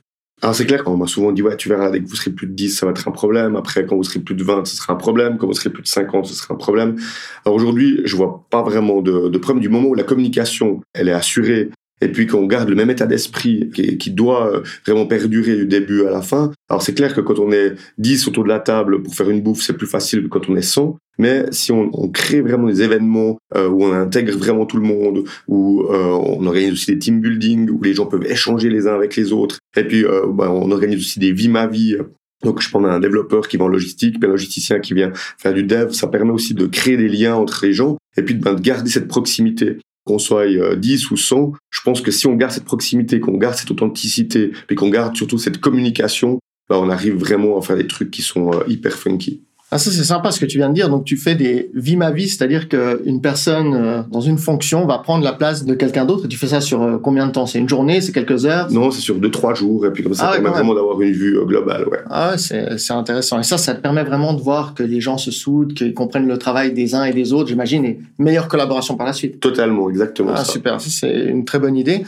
Alors 0.43 0.55
c'est 0.55 0.65
clair, 0.65 0.83
on 0.87 0.97
m'a 0.97 1.07
souvent 1.07 1.33
dit, 1.33 1.43
ouais, 1.43 1.57
tu 1.57 1.69
verras, 1.69 1.91
dès 1.91 2.01
que 2.01 2.09
vous 2.09 2.17
serez 2.17 2.31
plus 2.31 2.47
de 2.47 2.53
10, 2.53 2.71
ça 2.71 2.87
va 2.87 2.93
être 2.93 3.07
un 3.07 3.11
problème. 3.11 3.57
Après, 3.57 3.85
quand 3.85 3.97
vous 3.97 4.05
serez 4.05 4.21
plus 4.21 4.35
de 4.35 4.43
20, 4.43 4.65
ce 4.65 4.77
sera 4.77 4.95
un 4.95 4.97
problème. 4.97 5.37
Quand 5.37 5.47
vous 5.47 5.53
serez 5.53 5.71
plus 5.71 5.83
de 5.83 5.89
50, 5.89 6.27
ce 6.27 6.35
sera 6.35 6.55
un 6.55 6.57
problème. 6.57 6.97
Alors 7.45 7.57
aujourd'hui, 7.57 8.01
je 8.05 8.17
vois 8.17 8.47
pas 8.49 8.63
vraiment 8.63 9.03
de, 9.03 9.29
de 9.29 9.39
problème 9.39 9.61
du 9.61 9.69
moment 9.69 9.89
où 9.89 9.95
la 9.95 10.03
communication, 10.03 10.81
elle 10.95 11.09
est 11.09 11.13
assurée 11.13 11.71
et 12.01 12.09
puis 12.09 12.27
qu'on 12.27 12.47
garde 12.47 12.69
le 12.69 12.75
même 12.75 12.91
état 12.91 13.07
d'esprit 13.07 13.71
qui, 13.75 13.99
qui, 13.99 14.11
doit 14.11 14.55
euh, 14.55 14.63
vraiment 14.87 15.07
perdurer 15.07 15.57
du 15.57 15.67
début 15.67 16.07
à 16.07 16.11
la 16.11 16.23
fin. 16.23 16.51
Alors 16.69 16.83
c'est 16.83 16.95
clair 16.95 17.15
que 17.15 17.21
quand 17.21 17.39
on 17.39 17.53
est 17.53 17.75
10 17.99 18.29
autour 18.29 18.45
de 18.45 18.49
la 18.49 18.61
table 18.61 19.03
pour 19.03 19.15
faire 19.15 19.29
une 19.31 19.43
bouffe, 19.43 19.63
c'est 19.63 19.77
plus 19.77 19.87
facile 19.87 20.23
que 20.23 20.29
quand 20.29 20.49
on 20.49 20.57
est 20.57 20.63
100. 20.63 20.97
Mais 21.21 21.45
si 21.51 21.71
on, 21.71 21.91
on 21.93 22.09
crée 22.09 22.41
vraiment 22.41 22.67
des 22.67 22.81
événements 22.81 23.37
euh, 23.55 23.69
où 23.69 23.85
on 23.85 23.93
intègre 23.93 24.39
vraiment 24.39 24.65
tout 24.65 24.79
le 24.79 24.83
monde, 24.83 25.25
où 25.49 25.83
euh, 25.83 25.95
on 25.95 26.47
organise 26.47 26.73
aussi 26.73 26.93
des 26.93 26.99
team 26.99 27.21
building, 27.21 27.69
où 27.69 27.83
les 27.83 27.93
gens 27.93 28.07
peuvent 28.07 28.25
échanger 28.25 28.71
les 28.71 28.87
uns 28.87 28.95
avec 28.95 29.17
les 29.17 29.31
autres, 29.31 29.59
et 29.77 29.85
puis 29.85 30.03
euh, 30.05 30.27
bah, 30.29 30.51
on 30.51 30.71
organise 30.71 30.99
aussi 30.99 31.19
des 31.19 31.33
vies 31.33 31.51
ma 31.51 31.67
vie. 31.67 31.97
Donc, 32.43 32.63
je 32.63 32.71
prends 32.71 32.83
un 32.83 33.01
développeur 33.01 33.49
qui 33.49 33.59
va 33.59 33.67
en 33.67 33.69
logistique, 33.69 34.19
puis 34.19 34.27
un 34.27 34.33
logisticien 34.33 34.81
qui 34.81 34.95
vient 34.95 35.13
faire 35.15 35.53
du 35.53 35.63
dev. 35.63 35.91
Ça 35.91 36.07
permet 36.07 36.33
aussi 36.33 36.55
de 36.55 36.65
créer 36.65 36.97
des 36.97 37.09
liens 37.09 37.35
entre 37.35 37.67
les 37.67 37.75
gens 37.75 37.99
et 38.17 38.23
puis 38.23 38.35
ben, 38.35 38.55
de 38.55 38.61
garder 38.63 38.89
cette 38.89 39.09
proximité 39.09 39.77
qu'on 40.11 40.19
soit 40.19 40.47
10 40.77 41.05
euh, 41.05 41.09
ou 41.13 41.17
100, 41.17 41.53
je 41.71 41.81
pense 41.83 42.01
que 42.01 42.11
si 42.11 42.27
on 42.27 42.35
garde 42.35 42.53
cette 42.53 42.65
proximité, 42.65 43.21
qu'on 43.21 43.37
garde 43.37 43.55
cette 43.55 43.71
authenticité, 43.71 44.51
puis 44.67 44.75
qu'on 44.75 44.91
garde 44.91 45.17
surtout 45.17 45.39
cette 45.39 45.59
communication, 45.59 46.41
bah, 46.69 46.79
on 46.81 46.91
arrive 46.91 47.15
vraiment 47.15 47.57
à 47.57 47.63
faire 47.63 47.77
des 47.77 47.87
trucs 47.87 48.11
qui 48.11 48.23
sont 48.23 48.53
euh, 48.53 48.65
hyper 48.67 48.93
funky. 48.93 49.45
Ah, 49.73 49.79
ça, 49.79 49.91
c'est 49.91 50.03
sympa 50.03 50.33
ce 50.33 50.41
que 50.41 50.47
tu 50.47 50.59
viens 50.59 50.69
de 50.69 50.75
dire. 50.75 50.89
Donc, 50.89 51.05
tu 51.05 51.17
fais 51.17 51.37
des 51.37 51.71
vie 51.75 51.97
ma 51.97 52.11
vie, 52.11 52.29
c'est-à-dire 52.29 52.69
qu'une 52.69 53.21
personne 53.21 53.75
euh, 53.75 54.03
dans 54.11 54.21
une 54.21 54.39
fonction 54.39 54.85
va 54.85 54.99
prendre 54.99 55.23
la 55.23 55.33
place 55.33 55.65
de 55.65 55.75
quelqu'un 55.75 56.05
d'autre. 56.05 56.25
Et 56.25 56.29
tu 56.29 56.37
fais 56.37 56.49
ça 56.49 56.61
sur 56.61 56.83
euh, 56.83 56.99
combien 56.99 57.27
de 57.27 57.33
temps? 57.33 57.47
C'est 57.47 57.61
une 57.61 57.69
journée? 57.69 58.01
C'est 58.01 58.11
quelques 58.11 58.47
heures? 58.47 58.71
Non, 58.73 58.91
c'est 58.91 59.01
sur 59.01 59.17
deux, 59.17 59.31
trois 59.31 59.55
jours. 59.55 59.87
Et 59.87 59.93
puis, 59.93 60.03
comme 60.03 60.15
ça, 60.15 60.29
ah, 60.29 60.33
ça 60.35 60.41
permet 60.41 60.51
vraiment 60.51 60.75
d'avoir 60.75 61.01
une 61.01 61.13
vue 61.13 61.39
euh, 61.39 61.45
globale. 61.45 61.87
Ouais. 61.89 61.99
Ah, 62.11 62.35
c'est 62.37 62.91
intéressant. 62.91 63.39
Et 63.39 63.45
ça, 63.45 63.59
ça 63.59 63.75
te 63.75 63.81
permet 63.81 64.03
vraiment 64.03 64.35
de 64.35 64.41
voir 64.41 64.75
que 64.75 64.83
les 64.83 65.01
gens 65.01 65.19
se 65.19 65.31
soudent, 65.31 65.73
qu'ils 65.73 65.95
comprennent 65.95 66.27
le 66.27 66.39
travail 66.39 66.73
des 66.73 66.95
uns 66.97 67.05
et 67.05 67.13
des 67.13 67.33
autres, 67.33 67.49
j'imagine, 67.49 67.85
et 67.85 68.01
meilleure 68.19 68.49
collaboration 68.49 68.97
par 68.97 69.07
la 69.07 69.13
suite. 69.13 69.39
Totalement, 69.39 69.89
exactement. 69.89 70.33
Ah, 70.35 70.45
super. 70.45 70.81
C'est 70.81 71.27
une 71.27 71.45
très 71.45 71.61
bonne 71.61 71.77
idée. 71.77 72.05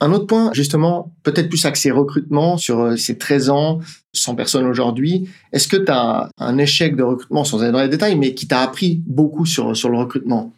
Un 0.00 0.12
autre 0.12 0.26
point, 0.26 0.50
justement, 0.52 1.12
peut-être 1.24 1.48
plus 1.48 1.64
axé 1.64 1.90
recrutement 1.90 2.56
sur 2.56 2.80
euh, 2.80 2.96
ces 2.96 3.18
13 3.18 3.50
ans, 3.50 3.80
100 4.12 4.36
personnes 4.36 4.66
aujourd'hui. 4.66 5.28
Est-ce 5.52 5.66
que 5.66 5.76
tu 5.76 5.90
as 5.90 6.30
un 6.38 6.58
échec 6.58 6.94
de 6.94 7.02
recrutement, 7.02 7.42
sans 7.42 7.62
aller 7.62 7.72
dans 7.72 7.82
les 7.82 7.88
détails, 7.88 8.16
mais 8.16 8.32
qui 8.34 8.46
t'a 8.46 8.60
appris 8.60 9.02
beaucoup 9.06 9.44
sur, 9.44 9.76
sur 9.76 9.88
le 9.88 9.98
recrutement? 9.98 10.52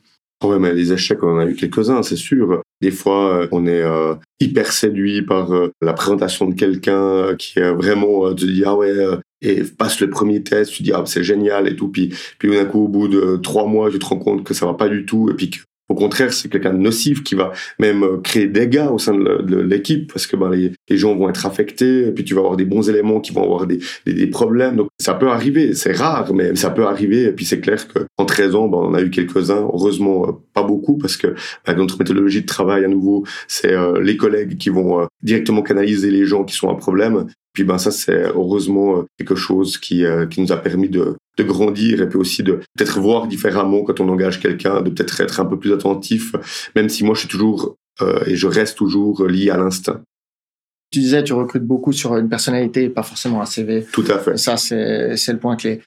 Oui, 0.45 0.57
mais 0.59 0.75
les 0.75 0.93
échecs, 0.93 1.23
on 1.23 1.37
en 1.37 1.39
a 1.39 1.47
eu 1.47 1.55
quelques-uns, 1.55 2.03
c'est 2.03 2.17
sûr. 2.17 2.63
Des 2.83 2.91
fois, 2.91 3.35
euh, 3.35 3.49
on 3.51 3.67
est 3.67 3.83
euh, 3.83 4.15
hyper 4.41 4.73
séduit 4.73 5.23
par 5.23 5.51
la 5.81 5.93
présentation 5.95 6.47
de 6.47 6.55
quelqu'un 6.55 7.35
qui 7.37 7.59
est 7.59 7.73
vraiment 7.73 8.35
te 8.35 8.45
dit 8.45 8.63
ah 8.65 8.75
ouais 8.75 8.95
et 9.43 9.63
passe 9.65 10.01
le 10.01 10.11
premier 10.11 10.43
test, 10.43 10.73
tu 10.73 10.83
dis 10.83 10.93
ah 10.93 11.03
c'est 11.07 11.25
génial 11.25 11.69
et 11.69 11.77
tout, 11.77 11.89
puis 11.89 12.15
puis 12.39 12.51
d'un 12.51 12.65
coup 12.65 12.85
au 12.85 12.89
bout 12.89 13.09
de 13.09 13.37
trois 13.37 13.67
mois, 13.67 13.91
tu 13.91 13.99
te 13.99 14.05
rends 14.07 14.19
compte 14.19 14.45
que 14.45 14.55
ça 14.55 14.67
va 14.67 14.75
pas 14.75 14.89
du 14.89 15.05
tout 15.05 15.31
et 15.31 15.35
puis 15.35 15.51
que 15.51 15.59
contraire, 16.01 16.33
c'est 16.33 16.49
quelqu'un 16.49 16.73
de 16.73 16.79
nocif 16.79 17.23
qui 17.23 17.35
va 17.35 17.53
même 17.79 18.03
euh, 18.03 18.17
créer 18.19 18.47
des 18.47 18.61
dégâts 18.61 18.89
au 18.91 18.99
sein 18.99 19.15
de 19.15 19.57
l'équipe 19.57 20.13
parce 20.13 20.27
que 20.27 20.37
ben, 20.37 20.51
les, 20.51 20.97
gens 20.97 21.15
vont 21.15 21.29
être 21.29 21.47
affectés 21.47 22.09
et 22.09 22.13
puis 22.13 22.25
tu 22.25 22.35
vas 22.35 22.41
avoir 22.41 22.57
des 22.57 22.65
bons 22.65 22.89
éléments 22.89 23.21
qui 23.21 23.33
vont 23.33 23.45
avoir 23.45 23.67
des 23.67 24.27
problèmes. 24.27 24.77
Donc 24.77 24.89
ça 24.99 25.15
peut 25.15 25.29
arriver, 25.29 25.75
c'est 25.75 25.93
rare, 25.93 26.33
mais 26.35 26.57
ça 26.57 26.71
peut 26.71 26.87
arriver. 26.87 27.25
Et 27.25 27.33
puis 27.33 27.45
c'est 27.45 27.61
clair 27.61 27.87
qu'en 27.89 28.25
13 28.25 28.55
ans, 28.55 28.69
ben, 28.69 28.79
on 28.79 28.95
a 28.95 29.03
eu 29.03 29.11
quelques-uns, 29.11 29.69
heureusement 29.73 30.29
euh, 30.29 30.33
pas 30.55 30.63
beaucoup 30.63 30.97
parce 30.99 31.17
que 31.17 31.35
ben, 31.67 31.77
notre 31.77 31.99
méthodologie 31.99 32.43
de 32.43 32.47
travail 32.47 32.85
à 32.85 32.89
nouveau, 32.89 33.25
c'est 33.47 33.73
euh, 33.73 34.01
les 34.01 34.17
collègues 34.17 34.57
qui 34.57 34.71
vont 34.71 35.07
directement 35.23 35.63
canaliser 35.63 36.11
les 36.11 36.25
gens 36.25 36.45
qui 36.45 36.55
sont 36.55 36.71
un 36.71 36.75
problème 36.75 37.27
puis 37.61 37.67
ben 37.67 37.77
ça 37.77 37.91
c'est 37.91 38.23
heureusement 38.23 39.01
euh, 39.01 39.03
quelque 39.19 39.35
chose 39.35 39.77
qui 39.77 40.07
euh, 40.07 40.25
qui 40.25 40.41
nous 40.41 40.51
a 40.51 40.57
permis 40.57 40.89
de 40.89 41.15
de 41.37 41.43
grandir 41.43 42.01
et 42.01 42.09
puis 42.09 42.19
aussi 42.19 42.43
de 42.43 42.61
peut-être 42.75 42.99
voir 43.01 43.27
différemment 43.27 43.83
quand 43.83 44.01
on 44.01 44.09
engage 44.09 44.41
quelqu'un, 44.41 44.81
de 44.81 44.89
peut-être 44.89 45.21
être 45.21 45.41
un 45.41 45.45
peu 45.45 45.59
plus 45.59 45.75
attentif, 45.75 46.35
même 46.75 46.89
si 46.89 47.05
moi 47.05 47.15
je 47.15 47.21
suis 47.21 47.29
toujours 47.29 47.77
euh, 48.01 48.21
et 48.27 48.35
je 48.35 48.47
reste 48.47 48.79
toujours 48.79 49.27
lié 49.27 49.51
à 49.51 49.59
l'instinct. 49.59 50.01
Tu 50.91 51.01
disais, 51.01 51.23
tu 51.23 51.35
recrutes 51.35 51.65
beaucoup 51.65 51.93
sur 51.93 52.17
une 52.17 52.31
personnalité 52.31 52.85
et 52.85 52.89
pas 52.89 53.03
forcément 53.03 53.43
un 53.43 53.47
CV. 53.47 53.87
Tout 53.93 54.05
à 54.09 54.19
fait. 54.19 54.39
Ça, 54.39 54.57
c'est, 54.57 55.17
c'est 55.17 55.33
le 55.33 55.39
point 55.39 55.57
clé. 55.57 55.83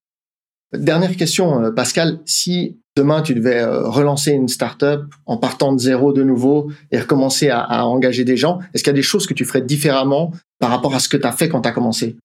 Dernière 0.74 1.16
question, 1.16 1.72
Pascal. 1.76 2.20
Si 2.26 2.80
demain 2.96 3.22
tu 3.22 3.36
devais 3.36 3.64
relancer 3.64 4.32
une 4.32 4.48
startup 4.48 5.02
en 5.26 5.38
partant 5.38 5.74
de 5.74 5.80
zéro 5.80 6.14
de 6.14 6.24
nouveau 6.24 6.72
et 6.92 7.00
recommencer 7.00 7.50
à, 7.50 7.86
engager 7.86 8.24
des 8.24 8.38
gens, 8.38 8.60
est-ce 8.74 8.84
qu'il 8.84 8.92
y 8.92 8.96
a 8.96 8.98
des 8.98 9.04
choses 9.04 9.28
que 9.28 9.34
tu 9.34 9.46
ferais 9.46 9.62
différemment 9.62 10.32
par 10.60 10.72
rapport 10.72 10.96
à 10.96 11.00
ce 11.00 11.10
que 11.10 11.18
tu 11.18 11.28
as 11.28 11.32
fait 11.32 11.48
quand 11.48 11.62
tu 11.62 11.70
as 11.70 11.74
commencé? 11.74 12.16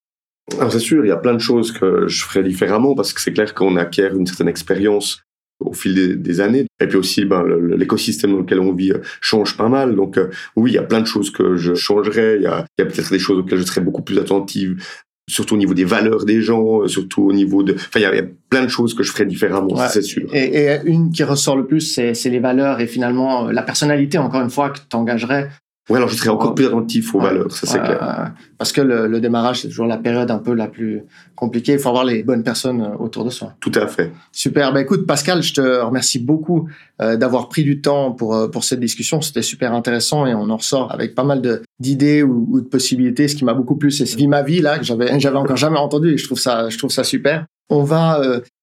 Alors 0.56 0.72
c'est 0.72 0.78
sûr, 0.78 1.04
il 1.04 1.08
y 1.08 1.12
a 1.12 1.16
plein 1.16 1.34
de 1.34 1.40
choses 1.40 1.72
que 1.72 2.08
je 2.08 2.24
ferais 2.24 2.42
différemment 2.42 2.94
parce 2.94 3.12
que 3.12 3.20
c'est 3.20 3.34
clair 3.34 3.54
qu'on 3.54 3.76
acquiert 3.76 4.16
une 4.16 4.26
certaine 4.26 4.48
expérience 4.48 5.20
au 5.60 5.72
fil 5.72 6.22
des, 6.22 6.40
années. 6.40 6.66
Et 6.80 6.86
puis 6.86 6.96
aussi, 6.96 7.24
ben, 7.24 7.42
l'écosystème 7.76 8.30
dans 8.30 8.38
lequel 8.38 8.60
on 8.60 8.72
vit 8.72 8.92
euh, 8.92 9.00
change 9.20 9.56
pas 9.56 9.68
mal. 9.68 9.96
Donc 9.96 10.16
euh, 10.16 10.30
oui, 10.56 10.70
il 10.70 10.74
y 10.74 10.78
a 10.78 10.82
plein 10.82 11.00
de 11.00 11.06
choses 11.06 11.30
que 11.30 11.56
je 11.56 11.74
changerais. 11.74 12.36
Il 12.36 12.42
y 12.42 12.46
a, 12.46 12.58
a 12.58 12.64
peut-être 12.76 13.10
des 13.10 13.18
choses 13.18 13.40
auxquelles 13.40 13.58
je 13.58 13.64
serais 13.64 13.80
beaucoup 13.80 14.02
plus 14.02 14.18
attentive 14.18 14.82
surtout 15.28 15.54
au 15.54 15.58
niveau 15.58 15.74
des 15.74 15.84
valeurs 15.84 16.24
des 16.24 16.42
gens, 16.42 16.82
euh, 16.82 16.88
surtout 16.88 17.22
au 17.22 17.32
niveau 17.32 17.62
de... 17.62 17.74
Enfin, 17.74 18.00
il 18.00 18.02
y, 18.02 18.06
a 18.06 18.24
plein 18.50 18.62
de 18.62 18.68
choses 18.68 18.94
que 18.94 19.02
je 19.02 19.12
ferais 19.12 19.26
différemment, 19.26 19.76
c'est 19.88 20.02
sûr. 20.02 20.28
Et, 20.32 20.64
et, 20.64 20.78
une 20.84 21.12
qui 21.12 21.22
ressort 21.22 21.56
le 21.56 21.66
plus, 21.66 21.80
c'est 21.80 22.30
les 22.30 22.40
valeurs 22.40 22.80
et 22.80 22.86
finalement 22.86 23.50
la 23.50 23.62
personnalité, 23.62 24.18
encore 24.18 24.40
une 24.40 24.50
fois, 24.50 24.70
que 24.70 24.78
tu 24.78 24.96
engagerais. 24.96 25.48
Ouais, 25.88 25.96
alors 25.96 26.08
je 26.10 26.16
serais 26.16 26.28
encore 26.28 26.54
plus 26.54 26.66
attentif 26.66 27.14
aux 27.14 27.20
valeurs, 27.20 27.50
ça 27.50 27.66
c'est 27.66 27.78
clair. 27.78 28.32
Parce 28.58 28.72
que 28.72 28.82
le, 28.82 29.06
le 29.06 29.20
démarrage, 29.20 29.62
c'est 29.62 29.68
toujours 29.68 29.86
la 29.86 29.96
période 29.96 30.30
un 30.30 30.38
peu 30.38 30.52
la 30.52 30.66
plus 30.66 31.02
compliquée. 31.34 31.72
Il 31.72 31.78
faut 31.78 31.88
avoir 31.88 32.04
les 32.04 32.22
bonnes 32.22 32.42
personnes 32.42 32.82
euh, 32.82 32.96
autour 32.98 33.24
de 33.24 33.30
soi. 33.30 33.54
Tout 33.60 33.72
à 33.74 33.86
fait. 33.86 34.12
Super. 34.32 34.72
Ben 34.72 34.80
écoute, 34.80 35.06
Pascal, 35.06 35.42
je 35.42 35.54
te 35.54 35.60
remercie 35.60 36.18
beaucoup 36.18 36.68
euh, 37.00 37.16
d'avoir 37.16 37.48
pris 37.48 37.64
du 37.64 37.80
temps 37.80 38.12
pour 38.12 38.34
euh, 38.34 38.48
pour 38.48 38.64
cette 38.64 38.80
discussion. 38.80 39.22
C'était 39.22 39.42
super 39.42 39.72
intéressant 39.72 40.26
et 40.26 40.34
on 40.34 40.50
en 40.50 40.56
ressort 40.58 40.92
avec 40.92 41.14
pas 41.14 41.24
mal 41.24 41.40
de 41.40 41.62
d'idées 41.80 42.22
ou, 42.22 42.46
ou, 42.50 42.60
de 42.60 42.66
possibilités. 42.66 43.26
Ce 43.26 43.36
qui 43.36 43.44
m'a 43.44 43.54
beaucoup 43.54 43.76
plu, 43.76 43.90
c'est 43.90 44.04
Vie 44.18 44.26
ma 44.26 44.42
vie 44.42 44.60
là 44.60 44.78
que 44.78 44.84
j'avais 44.84 45.18
j'avais 45.20 45.36
encore 45.36 45.56
jamais 45.56 45.78
entendu 45.78 46.12
et 46.12 46.18
je 46.18 46.24
trouve 46.24 46.38
ça 46.38 46.68
je 46.68 46.76
trouve 46.76 46.90
ça 46.90 47.04
super. 47.04 47.46
On 47.70 47.82
va 47.82 48.20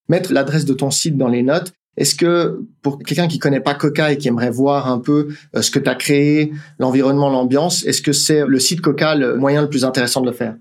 mettre 0.09 0.33
l'adresse 0.33 0.65
de 0.65 0.73
ton 0.73 0.91
site 0.91 1.15
dans 1.15 1.27
les 1.27 1.43
notes 1.43 1.73
est-ce 1.97 2.15
que 2.15 2.59
pour 2.81 2.99
quelqu'un 2.99 3.27
qui 3.27 3.39
connaît 3.39 3.61
pas 3.61 3.73
Coca 3.73 4.11
et 4.11 4.17
qui 4.17 4.27
aimerait 4.27 4.51
voir 4.51 4.91
un 4.91 4.99
peu 4.99 5.29
euh, 5.55 5.61
ce 5.61 5.71
que 5.71 5.79
tu 5.79 5.89
as 5.89 5.95
créé, 5.95 6.51
l'environnement, 6.79 7.29
l'ambiance, 7.29 7.85
est-ce 7.85 8.01
que 8.01 8.11
c'est 8.11 8.45
le 8.45 8.59
site 8.59 8.81
Coca 8.81 9.15
le 9.15 9.37
moyen 9.37 9.61
le 9.61 9.69
plus 9.69 9.85
intéressant 9.85 10.21
de 10.21 10.27
le 10.27 10.33
faire? 10.33 10.55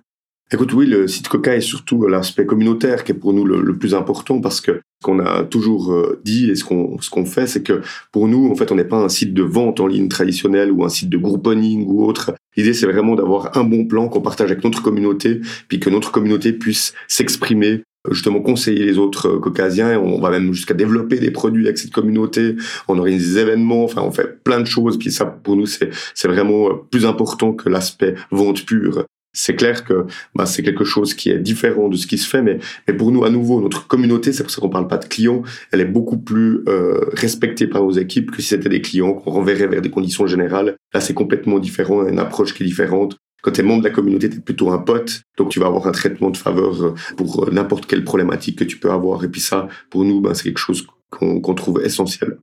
Écoute, 0.52 0.72
oui, 0.74 0.86
le 0.86 1.08
site 1.08 1.26
Coca 1.28 1.56
est 1.56 1.62
surtout 1.62 2.06
l'aspect 2.06 2.44
communautaire 2.44 3.02
qui 3.02 3.12
est 3.12 3.14
pour 3.14 3.32
nous 3.32 3.44
le, 3.44 3.76
plus 3.76 3.94
important 3.94 4.40
parce 4.40 4.60
que 4.60 4.72
ce 4.72 5.04
qu'on 5.04 5.18
a 5.18 5.42
toujours 5.42 5.92
euh, 5.92 6.20
dit 6.24 6.50
et 6.50 6.54
ce 6.54 6.64
qu'on 6.64 7.00
ce 7.00 7.10
qu'on 7.10 7.24
fait, 7.24 7.46
c'est 7.46 7.62
que 7.62 7.80
pour 8.12 8.28
nous, 8.28 8.50
en 8.50 8.54
fait, 8.54 8.70
on 8.70 8.74
n'est 8.74 8.84
pas 8.84 8.98
un 8.98 9.08
site 9.08 9.32
de 9.32 9.42
vente 9.42 9.80
en 9.80 9.86
ligne 9.86 10.08
traditionnel 10.08 10.70
ou 10.70 10.84
un 10.84 10.90
site 10.90 11.08
de 11.08 11.16
grouponing 11.16 11.86
ou 11.88 12.04
autre. 12.04 12.34
L'idée, 12.56 12.74
c'est 12.74 12.86
vraiment 12.86 13.16
d'avoir 13.16 13.56
un 13.56 13.64
bon 13.64 13.86
plan 13.86 14.08
qu'on 14.08 14.20
partage 14.20 14.52
avec 14.52 14.62
notre 14.62 14.82
communauté, 14.82 15.40
puis 15.66 15.80
que 15.80 15.90
notre 15.90 16.12
communauté 16.12 16.52
puisse 16.52 16.92
s'exprimer 17.08 17.82
justement 18.10 18.40
conseiller 18.40 18.84
les 18.84 18.98
autres 18.98 19.28
euh, 19.28 19.38
caucasiens 19.38 19.98
on 19.98 20.20
va 20.20 20.30
même 20.30 20.52
jusqu'à 20.52 20.74
développer 20.74 21.18
des 21.18 21.30
produits 21.30 21.66
avec 21.66 21.78
cette 21.78 21.92
communauté 21.92 22.56
on 22.88 22.98
organise 22.98 23.34
des 23.34 23.40
événements 23.40 23.84
enfin 23.84 24.02
on 24.02 24.10
fait 24.10 24.42
plein 24.42 24.60
de 24.60 24.66
choses 24.66 24.98
puis 24.98 25.10
ça 25.10 25.24
pour 25.24 25.56
nous 25.56 25.66
c'est 25.66 25.90
c'est 26.14 26.28
vraiment 26.28 26.68
euh, 26.68 26.74
plus 26.90 27.06
important 27.06 27.52
que 27.52 27.68
l'aspect 27.68 28.14
vente 28.30 28.64
pure 28.64 29.04
c'est 29.34 29.56
clair 29.56 29.84
que 29.84 30.06
bah, 30.34 30.46
c'est 30.46 30.62
quelque 30.62 30.84
chose 30.84 31.12
qui 31.12 31.28
est 31.28 31.38
différent 31.38 31.88
de 31.88 31.96
ce 31.96 32.06
qui 32.06 32.16
se 32.16 32.28
fait, 32.28 32.40
mais, 32.40 32.58
mais 32.86 32.94
pour 32.94 33.10
nous, 33.10 33.24
à 33.24 33.30
nouveau, 33.30 33.60
notre 33.60 33.86
communauté, 33.86 34.32
c'est 34.32 34.44
pour 34.44 34.52
ça 34.52 34.60
qu'on 34.60 34.70
parle 34.70 34.86
pas 34.86 34.96
de 34.96 35.06
clients, 35.06 35.42
elle 35.72 35.80
est 35.80 35.86
beaucoup 35.86 36.18
plus 36.18 36.62
euh, 36.68 37.00
respectée 37.12 37.66
par 37.66 37.82
nos 37.82 37.90
équipes 37.90 38.30
que 38.30 38.40
si 38.40 38.48
c'était 38.48 38.68
des 38.68 38.80
clients 38.80 39.12
qu'on 39.12 39.32
renverrait 39.32 39.66
vers 39.66 39.82
des 39.82 39.90
conditions 39.90 40.26
générales. 40.26 40.76
Là, 40.94 41.00
c'est 41.00 41.14
complètement 41.14 41.58
différent, 41.58 42.06
une 42.06 42.20
approche 42.20 42.54
qui 42.54 42.62
est 42.62 42.66
différente. 42.66 43.16
Quand 43.44 43.50
tu 43.50 43.60
es 43.60 43.62
membre 43.62 43.82
de 43.82 43.88
la 43.88 43.94
communauté, 43.94 44.30
tu 44.30 44.38
es 44.38 44.40
plutôt 44.40 44.70
un 44.70 44.78
pote, 44.78 45.20
donc 45.36 45.50
tu 45.50 45.60
vas 45.60 45.66
avoir 45.66 45.86
un 45.86 45.92
traitement 45.92 46.30
de 46.30 46.36
faveur 46.38 46.82
euh, 46.82 46.94
pour 47.18 47.44
euh, 47.44 47.50
n'importe 47.52 47.84
quelle 47.84 48.02
problématique 48.02 48.58
que 48.58 48.64
tu 48.64 48.78
peux 48.78 48.90
avoir. 48.90 49.22
Et 49.22 49.28
puis 49.28 49.42
ça, 49.42 49.68
pour 49.90 50.06
nous, 50.06 50.22
ben, 50.22 50.32
c'est 50.32 50.44
quelque 50.44 50.58
chose 50.58 50.86
qu'on 51.10 51.54
trouve 51.54 51.82
essentiel. 51.84 52.38